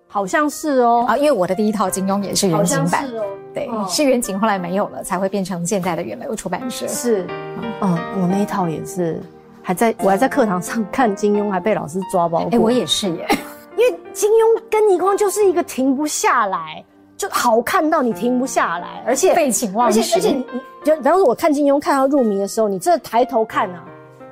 [0.08, 3.24] 好像是哦，啊，因为我的第一套金庸也是远景版，是哦，
[3.54, 6.86] 对，哦、是远景，后来没有了，才会变成现在的远流出版社。
[6.86, 7.26] 是，
[7.80, 9.22] 嗯，我那一套也是，
[9.62, 12.46] 还在我还在课堂上看金庸，还被老师抓包。
[12.52, 13.26] 哎，我也是耶，
[13.78, 16.84] 因为金庸跟倪匡就是一个停不下来，
[17.22, 20.46] 就好看到你停不下来，而且废寝忘食，而且而且你
[20.84, 23.84] 就，然后我看金庸看到入迷的时候，你这抬头看啊。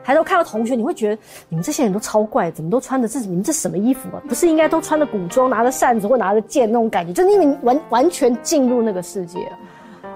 [0.04, 4.17] 抬头看到同学，你会觉得你们这些人都超怪，怎么都穿的这你们这什么衣服啊？
[4.28, 7.13] 不是应该都穿的古装，拿着扇子或拿着剑那种感觉？
[7.13, 9.60] 就是因为你完完全进入那个世界了。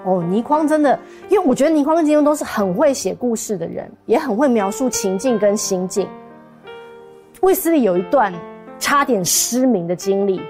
[0.04, 0.98] 哦，倪匡真的，
[1.30, 6.08] 因为我觉得倪匡跟金庸都是很会写故事的人，也很会描述情境跟心境。
[7.42, 8.34] 卫斯理有一段
[8.80, 10.42] 差点失明的经历，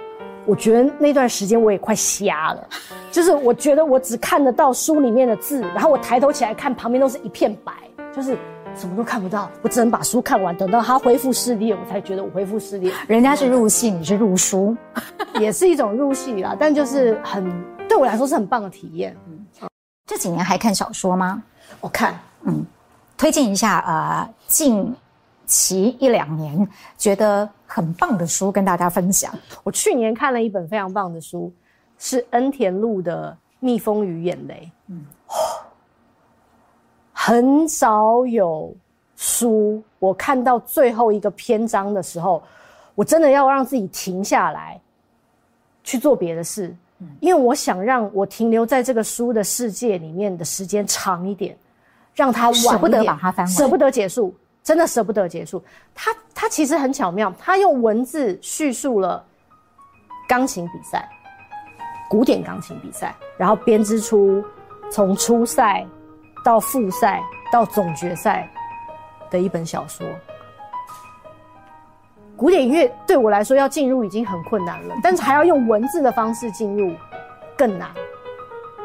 [0.45, 2.67] 我觉得那段时间我也快瞎了，
[3.11, 7.71] 就是我觉得我只看得到书里面的字，然后我抬头起来看，旁边都是一片白，
[8.15, 8.37] 就是。
[8.75, 12.91] 什么都看不到，我只能把书看完，等到他恢复视力，我才觉得我恢复视力。
[13.07, 14.75] 人家是入戏，你是入书，
[15.39, 16.55] 也是一种入戏啦。
[16.59, 17.53] 但就是很
[17.87, 19.15] 对我来说是很棒的体验。
[19.27, 19.69] 嗯，
[20.07, 21.43] 这几年还看小说吗？
[21.81, 22.65] 我看，嗯，
[23.15, 24.91] 推荐一下呃，近
[25.53, 29.31] 期一两年觉得很棒的书跟大家分享。
[29.63, 31.53] 我去年看了一本非常棒的书，
[31.99, 34.71] 是恩田路的《蜜蜂与眼泪》。
[34.87, 35.05] 嗯。
[37.11, 38.75] 很少有
[39.15, 42.41] 书，我看到最后一个篇章的时候，
[42.95, 44.81] 我真的要让自己停下来
[45.83, 46.75] 去做别的事，
[47.21, 51.55] 因为我想让我停留在这个书的世界里面的时间长一点，
[52.13, 55.63] 让它舍不得把它翻完，舍不得结束，真的舍不得结束。
[55.93, 59.23] 他他其实很巧妙，他用文字叙述了
[60.27, 61.07] 钢琴比赛，
[62.09, 64.43] 古典钢琴比赛，然后编织出
[64.89, 65.85] 从初赛。
[66.45, 67.23] 到复赛
[67.53, 68.51] 到总决赛
[69.31, 70.05] 的一本小说，
[72.35, 76.93] 古典音乐对我来说要进入已经很困难了，但是还要用文字的方式进入
[77.57, 77.89] 更难。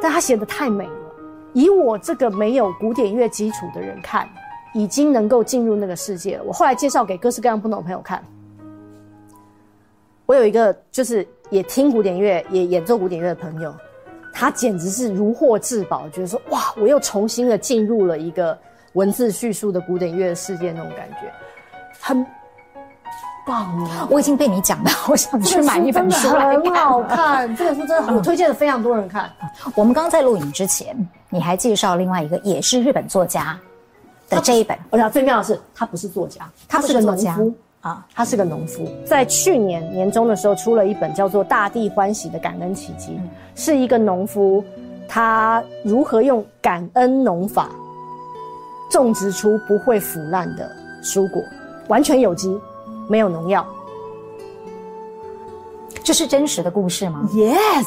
[0.01, 1.11] 但他写得太美了，
[1.53, 4.29] 以我这个没有古典乐基础的人看，
[4.75, 6.45] 已经能够进入那个世界了。
[6.45, 8.23] 我后来介绍给各式各样不同的朋友看，
[10.27, 13.75] 我有一个就是也听古典乐、也演奏古典乐的朋友，
[14.33, 18.57] 他简直是如获至宝，觉得说哇，我又重新的进入了一个
[18.93, 21.33] 文字叙述的古典乐的世界那种感觉，
[22.01, 22.27] 很。
[24.11, 26.63] 我已经被你讲到，我想去买一本书来看。
[26.63, 29.33] 很好看，这本书真的很，我推荐的非常多人看。
[29.75, 30.95] 我们刚在录影之前，
[31.31, 33.59] 你还介绍另外一个也是日本作家
[34.29, 34.79] 的这一本。
[34.91, 38.89] 我想最妙的是，他不是作家，他是个农夫啊，他是个农夫。
[39.07, 43.13] 在去年年中的时候，出了一本叫做《大地欢喜的感恩奇迹》，
[43.55, 44.65] 是一个农夫
[45.09, 47.71] 他如何用感恩农法
[48.91, 50.71] 种植出不会腐烂的
[51.03, 51.43] 蔬果，
[51.89, 52.59] 完全有机。
[53.11, 53.67] 没有农药，
[56.05, 57.87] 这是真实的故事吗？Yes，、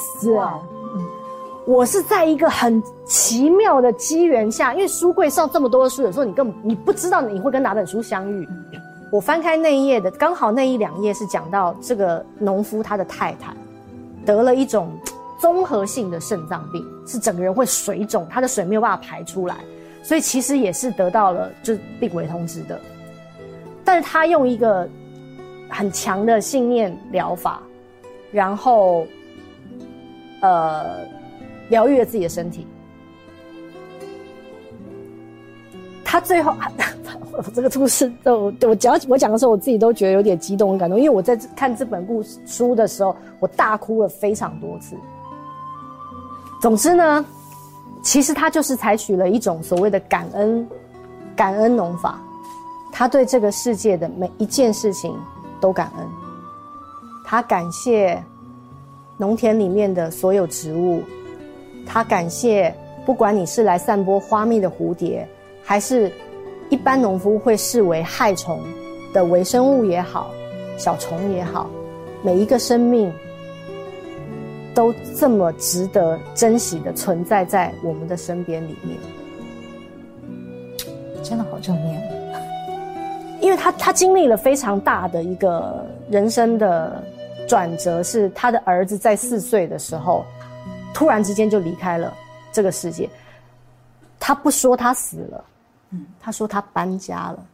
[1.66, 8.48] 我是在一个很奇妙的机缘下，因为书柜上这么多的书，有时候你根本你不知道你会跟哪本书相遇。
[9.12, 13.54] 我翻开那一页的，刚好那一两页是讲到这个农夫他的太太
[14.26, 14.92] 得了一种
[15.40, 19.58] 综合性的肾脏病，是整个人会水肿，他的水没有办法排出来，
[20.02, 22.80] 所以其实也是得到了就病危通知的，
[23.84, 24.88] 但是他用一个。
[25.74, 27.62] 很强的信念疗法，
[28.30, 29.08] 然后，
[30.42, 30.98] 呃，
[31.72, 32.68] 疗愈了自己的身体。
[36.06, 36.56] 他最后，
[37.32, 44.96] 我 这个故事都我讲我讲的时候，我自己都觉得有点激动、感动，因为我在看这本故事书的时候，我大哭了非常多次。
[46.62, 47.26] 总之呢，
[48.04, 50.68] 其实他就是采取了一种所谓的感恩
[51.36, 52.22] 感恩农法，
[52.92, 55.18] 他对这个世界的每一件事情。
[55.62, 56.08] 都感恩，
[57.24, 58.20] 他感谢
[59.16, 61.04] 农田里面的所有植物，
[61.86, 62.74] 他感谢
[63.06, 65.28] 不管你是来散播花蜜的蝴蝶，
[65.64, 66.12] 还是
[66.70, 68.62] 一般农夫会视为害虫
[69.14, 70.32] 的微生物也好，
[70.78, 71.70] 小虫也好，
[72.24, 73.12] 每一个生命
[74.74, 78.98] 都这么值得珍惜的存在在我们的身边里面，
[81.22, 82.02] 真的好正面。
[83.42, 87.04] 因为他他经历了非常大的一个人生的
[87.48, 90.24] 转折，是他的儿子在四岁的时候，
[90.94, 92.14] 突然之间就离开了
[92.52, 93.10] 这个世界。
[94.20, 95.46] 他不说他死了，
[95.92, 97.46] 嗯，他说他搬家了。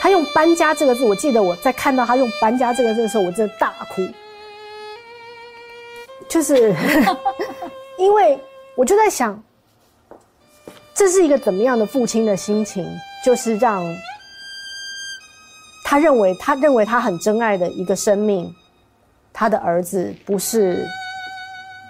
[0.00, 4.00] 他用“搬家”这个字，我记得我在看到他用“搬家”这个字的时候，我真的大哭，
[6.26, 6.74] 就是
[7.98, 8.40] 因为
[8.76, 9.38] 我就在想，
[10.94, 12.88] 这是一个怎么样的父亲的心情，
[13.22, 13.84] 就是让。
[15.84, 18.54] 他认为，他认为他很珍爱的一个生命，
[19.32, 20.88] 他的儿子不是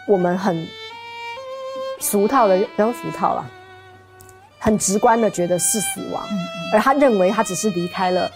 [0.07, 0.67] 我们很
[1.99, 3.47] 俗套的，不用俗套了，
[4.59, 6.23] 很直观的觉得是死亡，
[6.73, 8.31] 而他认为他只是离开了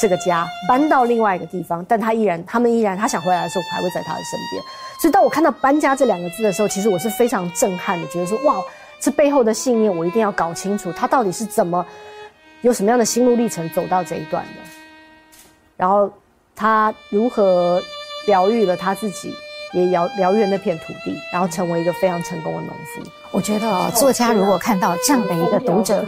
[0.00, 4.62] 这个家，搬到另外一个地方，但他依然，他们依然，他想回来的时候还会在他的身边。
[5.00, 8.62] 所以当我看到“搬家”这两个字的时候，其实我是非常震撼的，觉得说哇，
[9.00, 11.84] 这背后的信念我一定要搞清楚，他到底是怎么
[12.62, 14.60] 有什么样的心路历程走到这一段的。
[15.76, 16.10] 然后
[16.56, 17.82] 他如何
[18.26, 19.34] 疗愈了他自己，
[19.74, 23.02] 也疗疗愈那片土地，然后成为一个非常成功的农夫。
[23.32, 26.04] 我觉得哦，作家如果看到这样的一个读者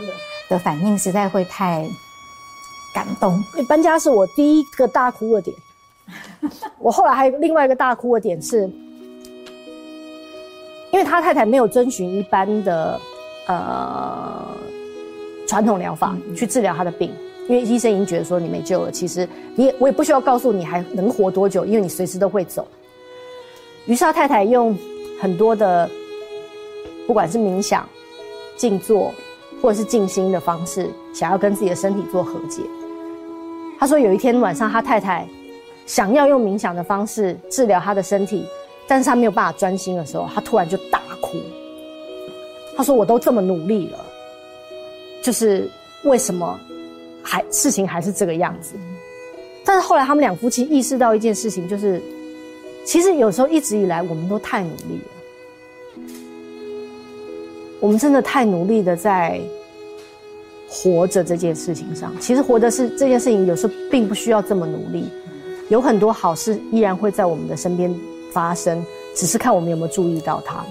[0.48, 1.86] 的反应，实在会太
[2.94, 3.42] 感动。
[3.68, 5.56] 搬家是我第一个大哭的点。
[6.78, 8.62] 我后来还有另外一个大哭的点是，
[10.92, 13.00] 因为他太太没有遵循一般的
[13.48, 14.56] 呃
[15.48, 17.12] 传统疗法去治疗他的病。
[17.48, 22.66] 因为医生已经觉得说你没救了，其实你也我也不需要告诉你还能活多久，因为你随时都会走。
[23.86, 24.76] 于是他太太用
[25.20, 25.88] 很多的，
[27.06, 27.88] 不管是冥想、
[28.56, 29.12] 静坐
[29.62, 32.62] 或者是静心的方式，想要跟自己的身体做和解。
[33.78, 35.26] 他说有一天晚上，他太太
[35.86, 38.44] 想要用冥想的方式治疗他的身体，
[38.88, 41.38] 但是他没有办法专心的时候，他突然就大哭。
[42.76, 44.04] 他说：“我都这么努力了，
[45.22, 45.70] 就是
[46.04, 46.58] 为什么？”
[47.28, 48.74] 还事情还是这个样子，
[49.64, 52.00] 但是后来他们两夫妻意识到一件事情，就是
[52.86, 56.02] 其实有时候一直以来我们都太努力了，
[57.80, 59.40] 我们真的太努力的在
[60.68, 62.14] 活着这件事情上。
[62.20, 65.10] 其实活的是这件事情，有时候并不需要这么努力，
[65.68, 67.92] 有很多好事依然会在我们的身边
[68.32, 68.80] 发生，
[69.16, 70.64] 只是看我们有没有注意到它。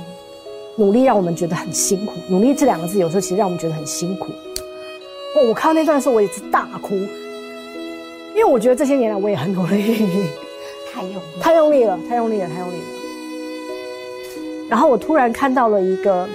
[0.77, 4.31] 努力让我们觉得很辛苦，努力这两个字有时候其实让我们觉得很辛苦。
[5.35, 10.07] 哦我看到那段的时候，我也是大哭，因为我觉得这些年来我也很努力，
[10.95, 12.83] 太用力，太用力了，太用力了，太用力了。
[14.69, 16.25] 然后我突然看到了一个，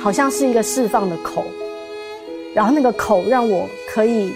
[0.00, 1.44] 好像是一个释放的口，
[2.54, 4.32] 然后那个口让我可以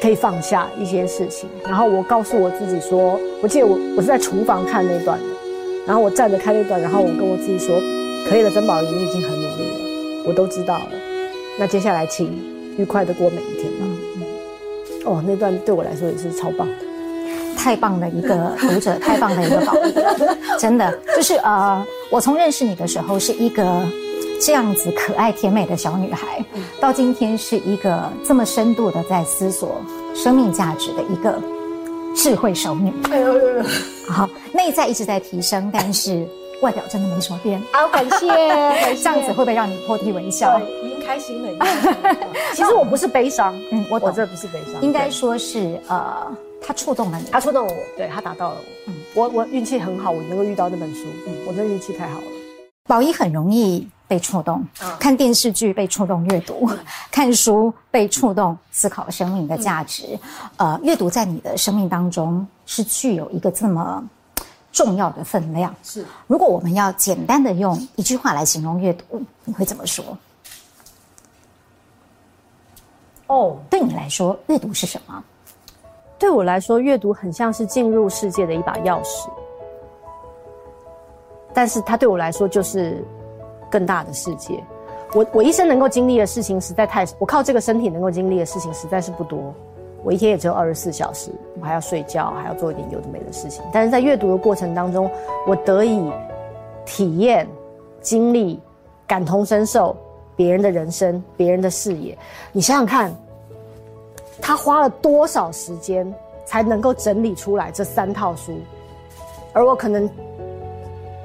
[0.00, 1.48] 可以放下一些事情。
[1.64, 5.26] 然后我告诉我自己说，我记得我我是在厨房看那段的，
[5.84, 7.74] 然后我站着看那段，然后我跟我自己说，
[8.30, 10.90] 可以了，曾宝仪，你已经很努力了，我都知道了。
[11.58, 12.32] 那接下来请
[12.78, 13.91] 愉快的过每一天吧。
[15.04, 16.74] 哦，那段对我来说也是超棒的。
[17.56, 19.92] 太棒的一个 读者，太棒的一个宝贝，
[20.58, 23.86] 真的就是呃，我从认识你的时候是一个
[24.40, 26.44] 这样子可爱甜美的小女孩，
[26.80, 29.80] 到今天是一个这么深度的在思索
[30.14, 31.40] 生命价值的一个
[32.16, 32.92] 智慧熟女。
[33.10, 33.64] 哎呦呦呦！
[34.08, 36.26] 好，内在一直在提升，但是
[36.62, 37.62] 外表真的没什么变。
[37.70, 38.26] 好，感谢。
[38.96, 40.60] 这样子会不会让你破涕为笑？
[41.02, 41.66] 开心了。
[42.54, 46.34] 其实我不是悲伤，嗯，我我这不是悲伤，应该说是呃。
[46.64, 48.64] 他触动了你，他触动了我，对，他打到了我。
[48.86, 51.00] 嗯，我我运气很好，我能够遇到那本书。
[51.26, 52.26] 嗯，我真的运气太好了。
[52.86, 56.78] 宝仪很容易被触动，嗯、看电视剧被触动阅读，嗯、
[57.10, 60.16] 看书被触动思考生命的价值。
[60.58, 64.00] 嗯、呃，阅读在你的生命当中是具有一个这么
[64.70, 65.74] 重要的分量。
[65.82, 70.16] 是，如果我们要简单的用一句话来形容阅读，你会怎么说？
[73.32, 75.24] 哦，对你来说，阅读是什么？
[76.18, 79.26] 对我来说，阅读很像是进入世界的一把钥匙，
[81.54, 83.02] 但是它对我来说就是
[83.70, 84.62] 更大的世界。
[85.14, 89.54] 我我一生能够经历的事情实在太少，我靠这个身体能够经历的事情实在是不多。
[90.04, 93.64] 我一天也只有二十四小时，我还要睡觉，还要做一点有的没的事情。
[93.72, 95.10] 但是在阅读的过程当中，
[95.46, 96.12] 我得以
[96.84, 97.48] 体验、
[98.02, 98.60] 经历、
[99.06, 99.96] 感同身受
[100.36, 102.16] 别人的人生、别人的视野。
[102.52, 103.12] 你想想看。
[104.40, 106.12] 他花了多少时间
[106.44, 108.52] 才能够整理出来这三套书，
[109.52, 110.08] 而我可能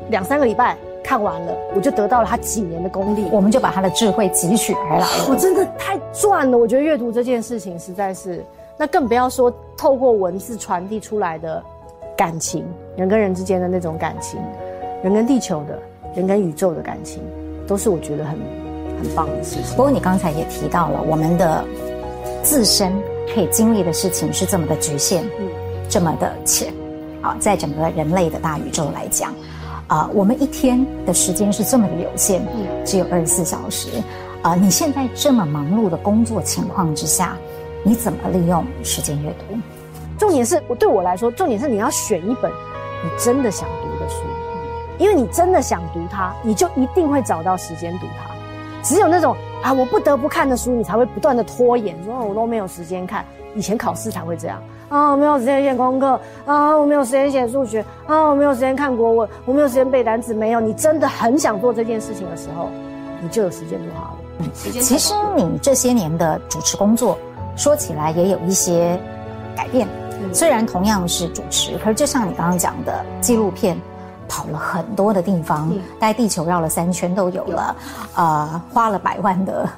[0.09, 5.25] 两三个礼拜看完了，我就得到了他几年的功力，我们就把他的智慧汲取而来了。
[5.29, 6.55] 我真的太赚了！
[6.55, 8.45] 我觉得阅读这件事情实在是，
[8.77, 11.63] 那更不要说透过文字传递出来的
[12.15, 12.63] 感情，
[12.95, 14.39] 人跟人之间的那种感情，
[15.01, 15.79] 人跟地球的，
[16.13, 17.23] 人跟宇宙的感情，
[17.65, 18.37] 都是我觉得很
[18.97, 19.75] 很棒的事情。
[19.75, 21.63] 不过你刚才也提到了我们的。
[22.43, 22.93] 自身
[23.33, 25.49] 可以经历的事情是这么的局限，嗯，
[25.89, 26.73] 这么的浅，
[27.21, 29.33] 啊，在整个人类的大宇宙来讲，
[29.87, 33.89] 啊，我们一天的时间是这么的有限，嗯，只有二十四小时，
[34.43, 37.35] 啊，你现在这么忙碌的工作情况之下，
[37.83, 39.57] 你怎么利用时间阅读？
[40.17, 42.49] 重点是我对我来说，重点是你要选一本
[43.03, 44.21] 你真的想读的书，
[44.99, 48.26] 因为你真的想读它，你就一定会找到时间读它。
[48.87, 53.25] 只有那种啊，我不得不看的书，你才会不断的拖延，说我都没有时间看。
[53.53, 60.33] 以前考试才会这样啊，我没有时间写功课啊，我没有时间写数学啊，我没有时间看国文，我没有时间背单词。
[60.33, 62.69] 没有，你真的很想做这件事情的时候，
[63.21, 64.17] 你就有时间做好了。
[64.39, 67.17] 嗯，其实你这些年的主持工作，
[67.57, 68.97] 说起来也有一些
[69.53, 69.85] 改变。
[70.21, 73.77] 嗯，虽然同样是主持，可是就像你刚刚讲的纪录片。
[74.27, 77.75] 跑了很多的地方，带地球绕了三圈都有了，
[78.15, 79.69] 呃，花了百万的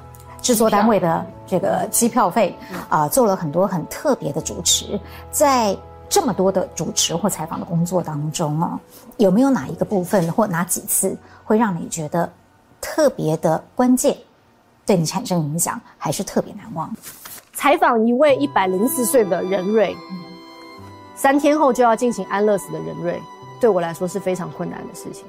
[0.41, 2.55] 制作单位的这个机票费，
[2.89, 4.99] 啊、呃，做了很多很特别的主持。
[5.31, 5.77] 在
[6.07, 8.79] 这么多的主持或采访的工作当中啊，
[9.17, 12.27] 有没有哪一个部分或哪几次会让你觉得
[12.81, 14.17] 特别的关键，
[14.85, 16.91] 对你产生影响，还是特别难忘？
[17.53, 19.95] 采访一位一百零四岁的任瑞，
[21.13, 23.21] 三天后就要进行安乐死的任瑞。
[23.59, 25.25] 对我来说是非常困难的事情，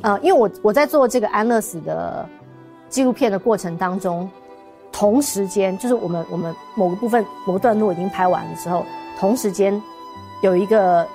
[0.00, 2.28] 呃，因为我我在做这个安乐死的
[2.88, 4.28] 纪录片的过程当中，
[4.90, 8.84] 同时间就是我们我们某个部分某个段落已经拍完的时候，
[9.18, 9.80] 同时间
[10.42, 11.06] 有一个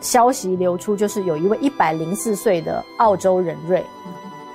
[0.00, 3.84] 消息流出，就是有一位一百零四岁的澳洲人瑞，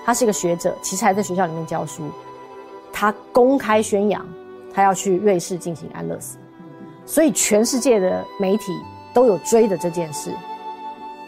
[0.05, 2.03] 他是一个学者，其实还在学校里面教书，
[2.91, 4.25] 他公开宣扬
[4.73, 6.37] 他要去瑞士进行安乐死，
[7.05, 8.71] 所以全世界的媒体
[9.13, 10.31] 都有追的这件事。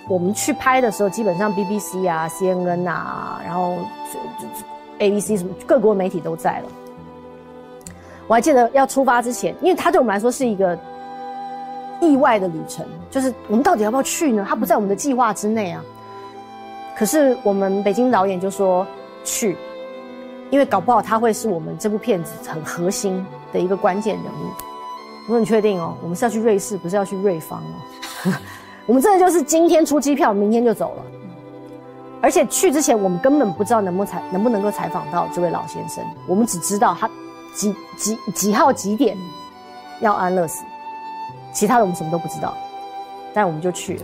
[0.08, 3.78] 我们去拍的时候，基本上 BBC 啊、CNN 啊，然后
[4.40, 4.66] 就就
[5.00, 6.68] ABC 什么各国媒体都在了。
[8.28, 10.78] 我还记得要出发之前，因为它对我们来说是一个
[12.02, 14.46] 意外的旅程，就是我们到底要不要去呢？
[14.48, 15.84] 它不在我们的计划之内啊。
[16.98, 18.86] 可是我们北京导演就说
[19.24, 19.58] 去，
[20.50, 24.54] 因为搞不好他会是我们这部片子很核心的一个关键人物。
[25.28, 25.96] 我说你确定哦？
[26.02, 28.32] 我们是要去瑞士，不是要去瑞芳哦。
[28.86, 31.04] 我们真的就是今天出机票，明天就走了。
[32.22, 37.10] 而且去之前我们根本不知道能不能采能不能够采访到这位老先生，我们只知道他
[37.54, 39.16] 几几几号几点
[40.02, 40.64] 要安乐死，
[41.54, 42.56] 其他的我们什么都不知道，
[43.34, 44.04] 但我们就去了。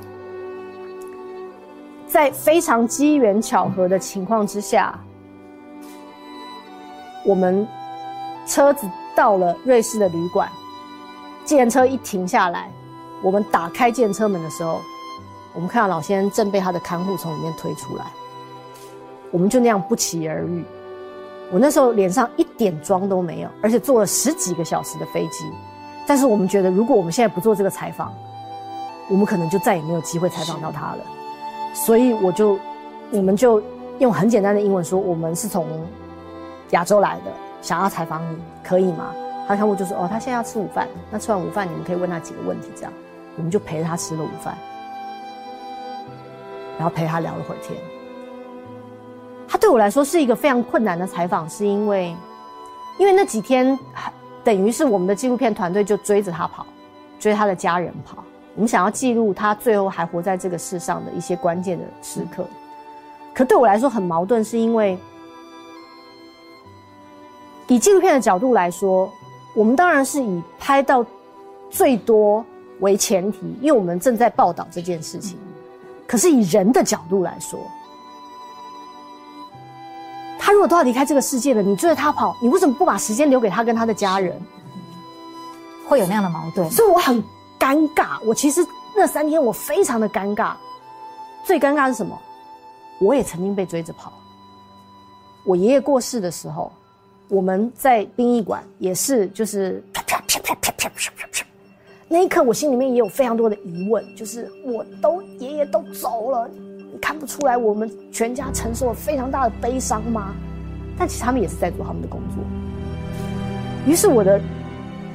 [2.07, 4.99] 在非常机缘巧合的情况之下，
[7.25, 7.67] 我们
[8.45, 10.47] 车子到了瑞士的旅馆，
[11.43, 12.69] 计程车一停下来，
[13.23, 14.81] 我们打开计程车门的时候，
[15.53, 18.05] 我们看到老先生正被他的看护从里面推出来，
[19.31, 20.63] 我们就那样不期而遇。
[21.51, 25.45] 我那时候脸上一点妆都没有，而且坐了十几个小时的飞机，
[26.07, 28.13] 但是我们觉得，如果我们现在不做这个采访，
[29.09, 31.03] 我们可能就再也没有机会采访到他了。
[31.73, 32.57] 所以我就，
[33.11, 33.61] 我们就
[33.99, 35.67] 用很简单的英文说，我们是从
[36.69, 39.13] 亚洲来的，想要采访你，可以吗？
[39.47, 42.93] 他看我就说，哦，他现在要吃午饭，那吃完午饭你们可以问他几个问题，这样，
[43.37, 44.57] 我们就陪他吃了午饭，
[46.77, 47.77] 然后陪他聊了会儿天。
[49.47, 52.15] 他对我来说是一个非常困难的采访，是因为，
[52.97, 53.77] 因为那几天
[54.43, 56.65] 等于是我们的纪录片团队就追着他跑，
[57.19, 58.23] 追他的家人跑。
[58.55, 62.45] 我们想要记录他最后还活在这个世上的一些关键的时刻，
[63.33, 64.97] 可对我来说很矛盾，是因为
[67.67, 69.09] 以纪录片的角度来说，
[69.53, 71.05] 我们当然是以拍到
[71.69, 72.45] 最多
[72.81, 75.39] 为前提，因为我们正在报道这件事情。
[76.05, 77.59] 可是以人的角度来说，
[80.37, 84.39] 他如果都要离开这个世界了，你追着他跑，你为什么不把时间留给他跟他的家人？
[85.87, 87.23] 会有那样的矛盾，所以我很。
[87.61, 88.65] 尴尬，我其实
[88.97, 90.53] 那三天我非常的尴尬，
[91.45, 92.19] 最尴尬是什么？
[92.99, 94.11] 我也曾经被追着跑。
[95.43, 96.71] 我爷爷过世的时候，
[97.27, 101.45] 我们在殡仪馆也是，就是啪啪啪啪啪啪啪啪啪。
[102.11, 106.45] 那一刻，我心里面也有非常多的疑问，就是我都爷爷都走了，
[106.91, 110.33] 你看不出来我们全家承受了非常大的悲伤吗？
[110.97, 112.43] 但其实他们也是在做他们的工作。
[113.87, 114.41] 于是我的。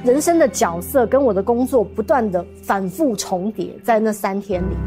[0.03, 4.77] 人生的角色跟我的工作不断的反复重叠，在那三天里面，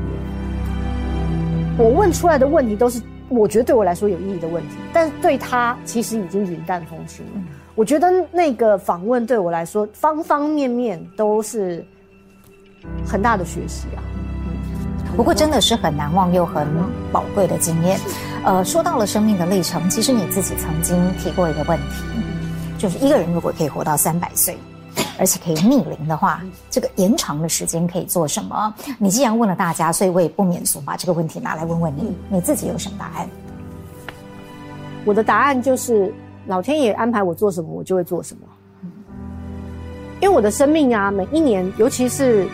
[1.76, 7.42] 我问出来的问题都是我觉得对我来说有意义的问题，但是对他其实已经云淡风轻了。
[7.74, 11.84] 我觉得那个访问对我来说方方面面都是
[13.06, 14.02] 很大的学习啊。
[15.16, 16.66] 不过真的是很难忘又很
[17.12, 17.98] 宝贵的经验。
[18.44, 22.04] 呃，说到了生命的历程，其实你自己曾经提过一个问题，
[22.78, 24.56] 就是一个人如果可以活到三百岁。
[25.18, 28.74] 而且可以逆龄的话，这个延长的时间可以做什么？
[28.98, 33.28] 你既然问了大家，所以我也不免俗把这个问题拿来问问你，你自己有什么答案？
[35.04, 36.12] 我的答案就是，
[36.46, 38.40] 老天爷安排我做什么，我就会做什么。
[40.22, 42.48] 因为我的生命啊，每一年，尤其是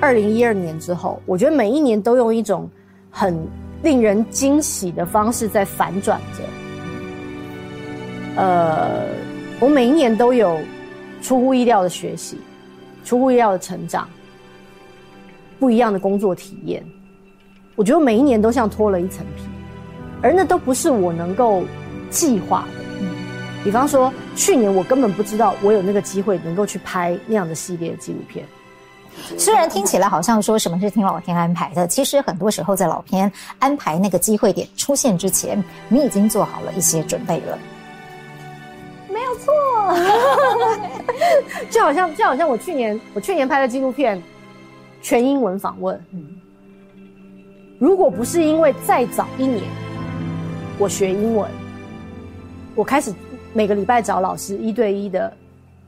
[0.00, 2.68] 二零一二年之后，我觉得每一年都用一种
[3.10, 3.36] 很
[3.82, 6.42] 令人惊喜的方式在反转着。
[8.42, 9.06] 呃，
[9.60, 10.58] 我每一年都有。
[11.22, 12.38] 出乎意料的学习，
[13.02, 14.06] 出乎意料的成长，
[15.58, 16.84] 不一样的工作体验，
[17.74, 19.42] 我觉得每一年都像脱了一层皮，
[20.22, 21.64] 而那都不是我能够
[22.10, 23.04] 计划的。
[23.64, 28.46] 比方说去年我根本不知道我有那个机会能够去拍那样的系列纪录片。
[29.38, 37.58] 虽然听起来好像说什么是听老天安排的，其实很多时候在老天安排那个机会点出现之前，你已经做好了一些准备了。
[39.08, 39.52] 没有错，
[41.70, 44.22] 就好像就好像我去年我去年拍的纪录片，
[45.02, 45.98] 全英文访问。
[46.12, 46.24] 嗯，
[47.78, 49.62] 如果不是因为再早一年，
[50.78, 51.50] 我学英文，
[52.74, 53.12] 我开始
[53.54, 55.32] 每个礼拜找老师一对一的，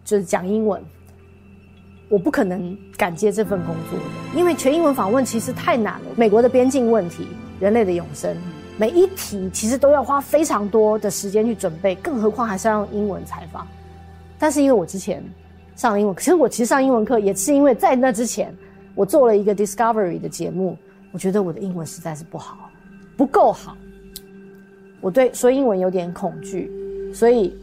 [0.05, 0.83] 就是讲英文，
[2.09, 6.07] 我不可能敢接这份工作的，因为全英文访问其实太难了。
[6.17, 7.29] 美国的边境问题，
[7.61, 8.35] 人类的永生。
[8.79, 13.67] 每一题其实都要花非常多的时间去准备，更何况还是要用英文采访。
[14.39, 15.23] 但是因为我之前
[15.75, 18.55] 上英文，其实我其实上英文课也是因为在那之前
[18.95, 20.79] 我做了一个 Discovery 的节目，
[21.13, 22.71] 我觉得我的英文实在是不好，
[23.17, 23.77] 不够好。
[25.01, 26.71] 我对说英文有点恐惧，
[27.13, 27.55] 所以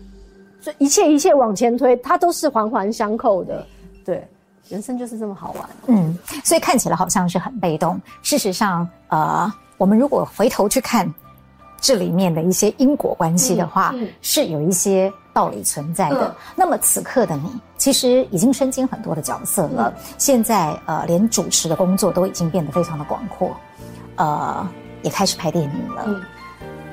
[0.59, 3.65] 所以一切一切往前推，它都是环环相扣的。
[4.03, 4.27] 对，
[4.69, 5.69] 人生就是这么好玩。
[5.87, 9.51] 嗯，所以看起来好像是很被动，事实上，呃。
[9.77, 11.13] 我们如果回头去看
[11.81, 16.29] 这里面的一些因果关系的话，嗯嗯、是有一些道理存在的。
[16.29, 19.93] 嗯、那么此刻的你，其实已经身兼很多的角色了。
[19.93, 23.53] 嗯、现在呃，连主持的工作都已经变得非常的广阔，
[24.15, 24.65] 呃，
[25.01, 26.21] 也开始拍电影了。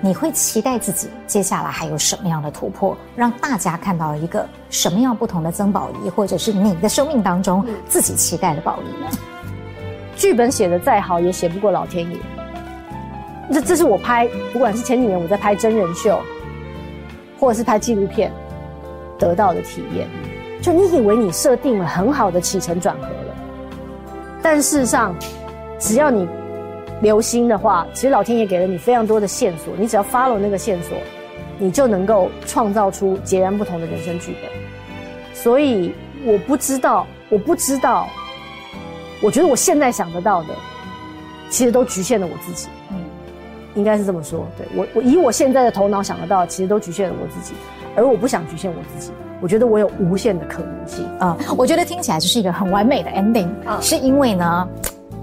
[0.05, 9.09] 你会期待自己接下来还有什么样的突破，让大家看到一个什么样不同的曾宝仪，或者是你的生命当中自己期待的宝仪呢？
[10.17, 12.17] 剧本写得再好，也写不过老天爷。
[13.53, 16.21] 这这是我拍，不管是前几年我在拍真人秀，
[17.39, 18.33] 或者是拍纪录片
[19.21, 20.09] 得到的体验。
[20.61, 23.35] 就你以为你设定了很好的起承转合了，
[24.43, 25.15] 但事实上，
[25.79, 26.29] 只要你
[27.03, 30.97] 留心的话，其实老天爷给了你非常多的线索，你只要 follow 那个线索，
[31.59, 34.51] 你就能够创造出截然不同的人生剧本。
[35.35, 35.93] 所以
[36.25, 38.07] 我不知道，我不知道，
[39.21, 40.55] 我觉得我现在想得到的，
[41.51, 42.69] 其实都局限了我自己。
[42.91, 42.97] 嗯，
[43.75, 44.47] 应该是这么说。
[44.57, 47.53] 对，我，我以我现在的头脑想得到，其实都局限了我自己，
[47.97, 49.13] 而我不想局限我自己。
[49.41, 51.37] 我觉得我有无限的可能性啊！
[51.59, 53.49] 我觉得听起来就是一个很完美的 ending，
[53.81, 54.69] 是因为呢，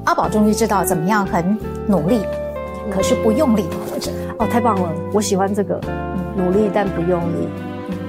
[0.09, 1.55] 阿宝终于知道怎么样很
[1.85, 2.25] 努力，
[2.91, 4.11] 可是不用力的活着。
[4.39, 4.91] 哦，太棒了！
[5.13, 5.79] 我喜欢这个，
[6.35, 7.47] 努力但不用力，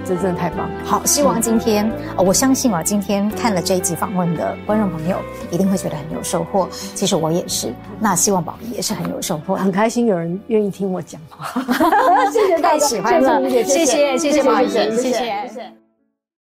[0.03, 0.67] 这真的太棒。
[0.83, 5.19] 好，希望今天，我相信啊，今天看了这一集访问的观众朋友
[5.51, 6.67] 一定会觉得很有收获。
[6.71, 7.71] 其实我也是，
[8.01, 11.61] 那希望宝仪也是很有收获，很开心有人愿意听我讲话。
[12.33, 15.80] 谢谢，太喜欢了，谢谢，谢谢宝仪，谢谢。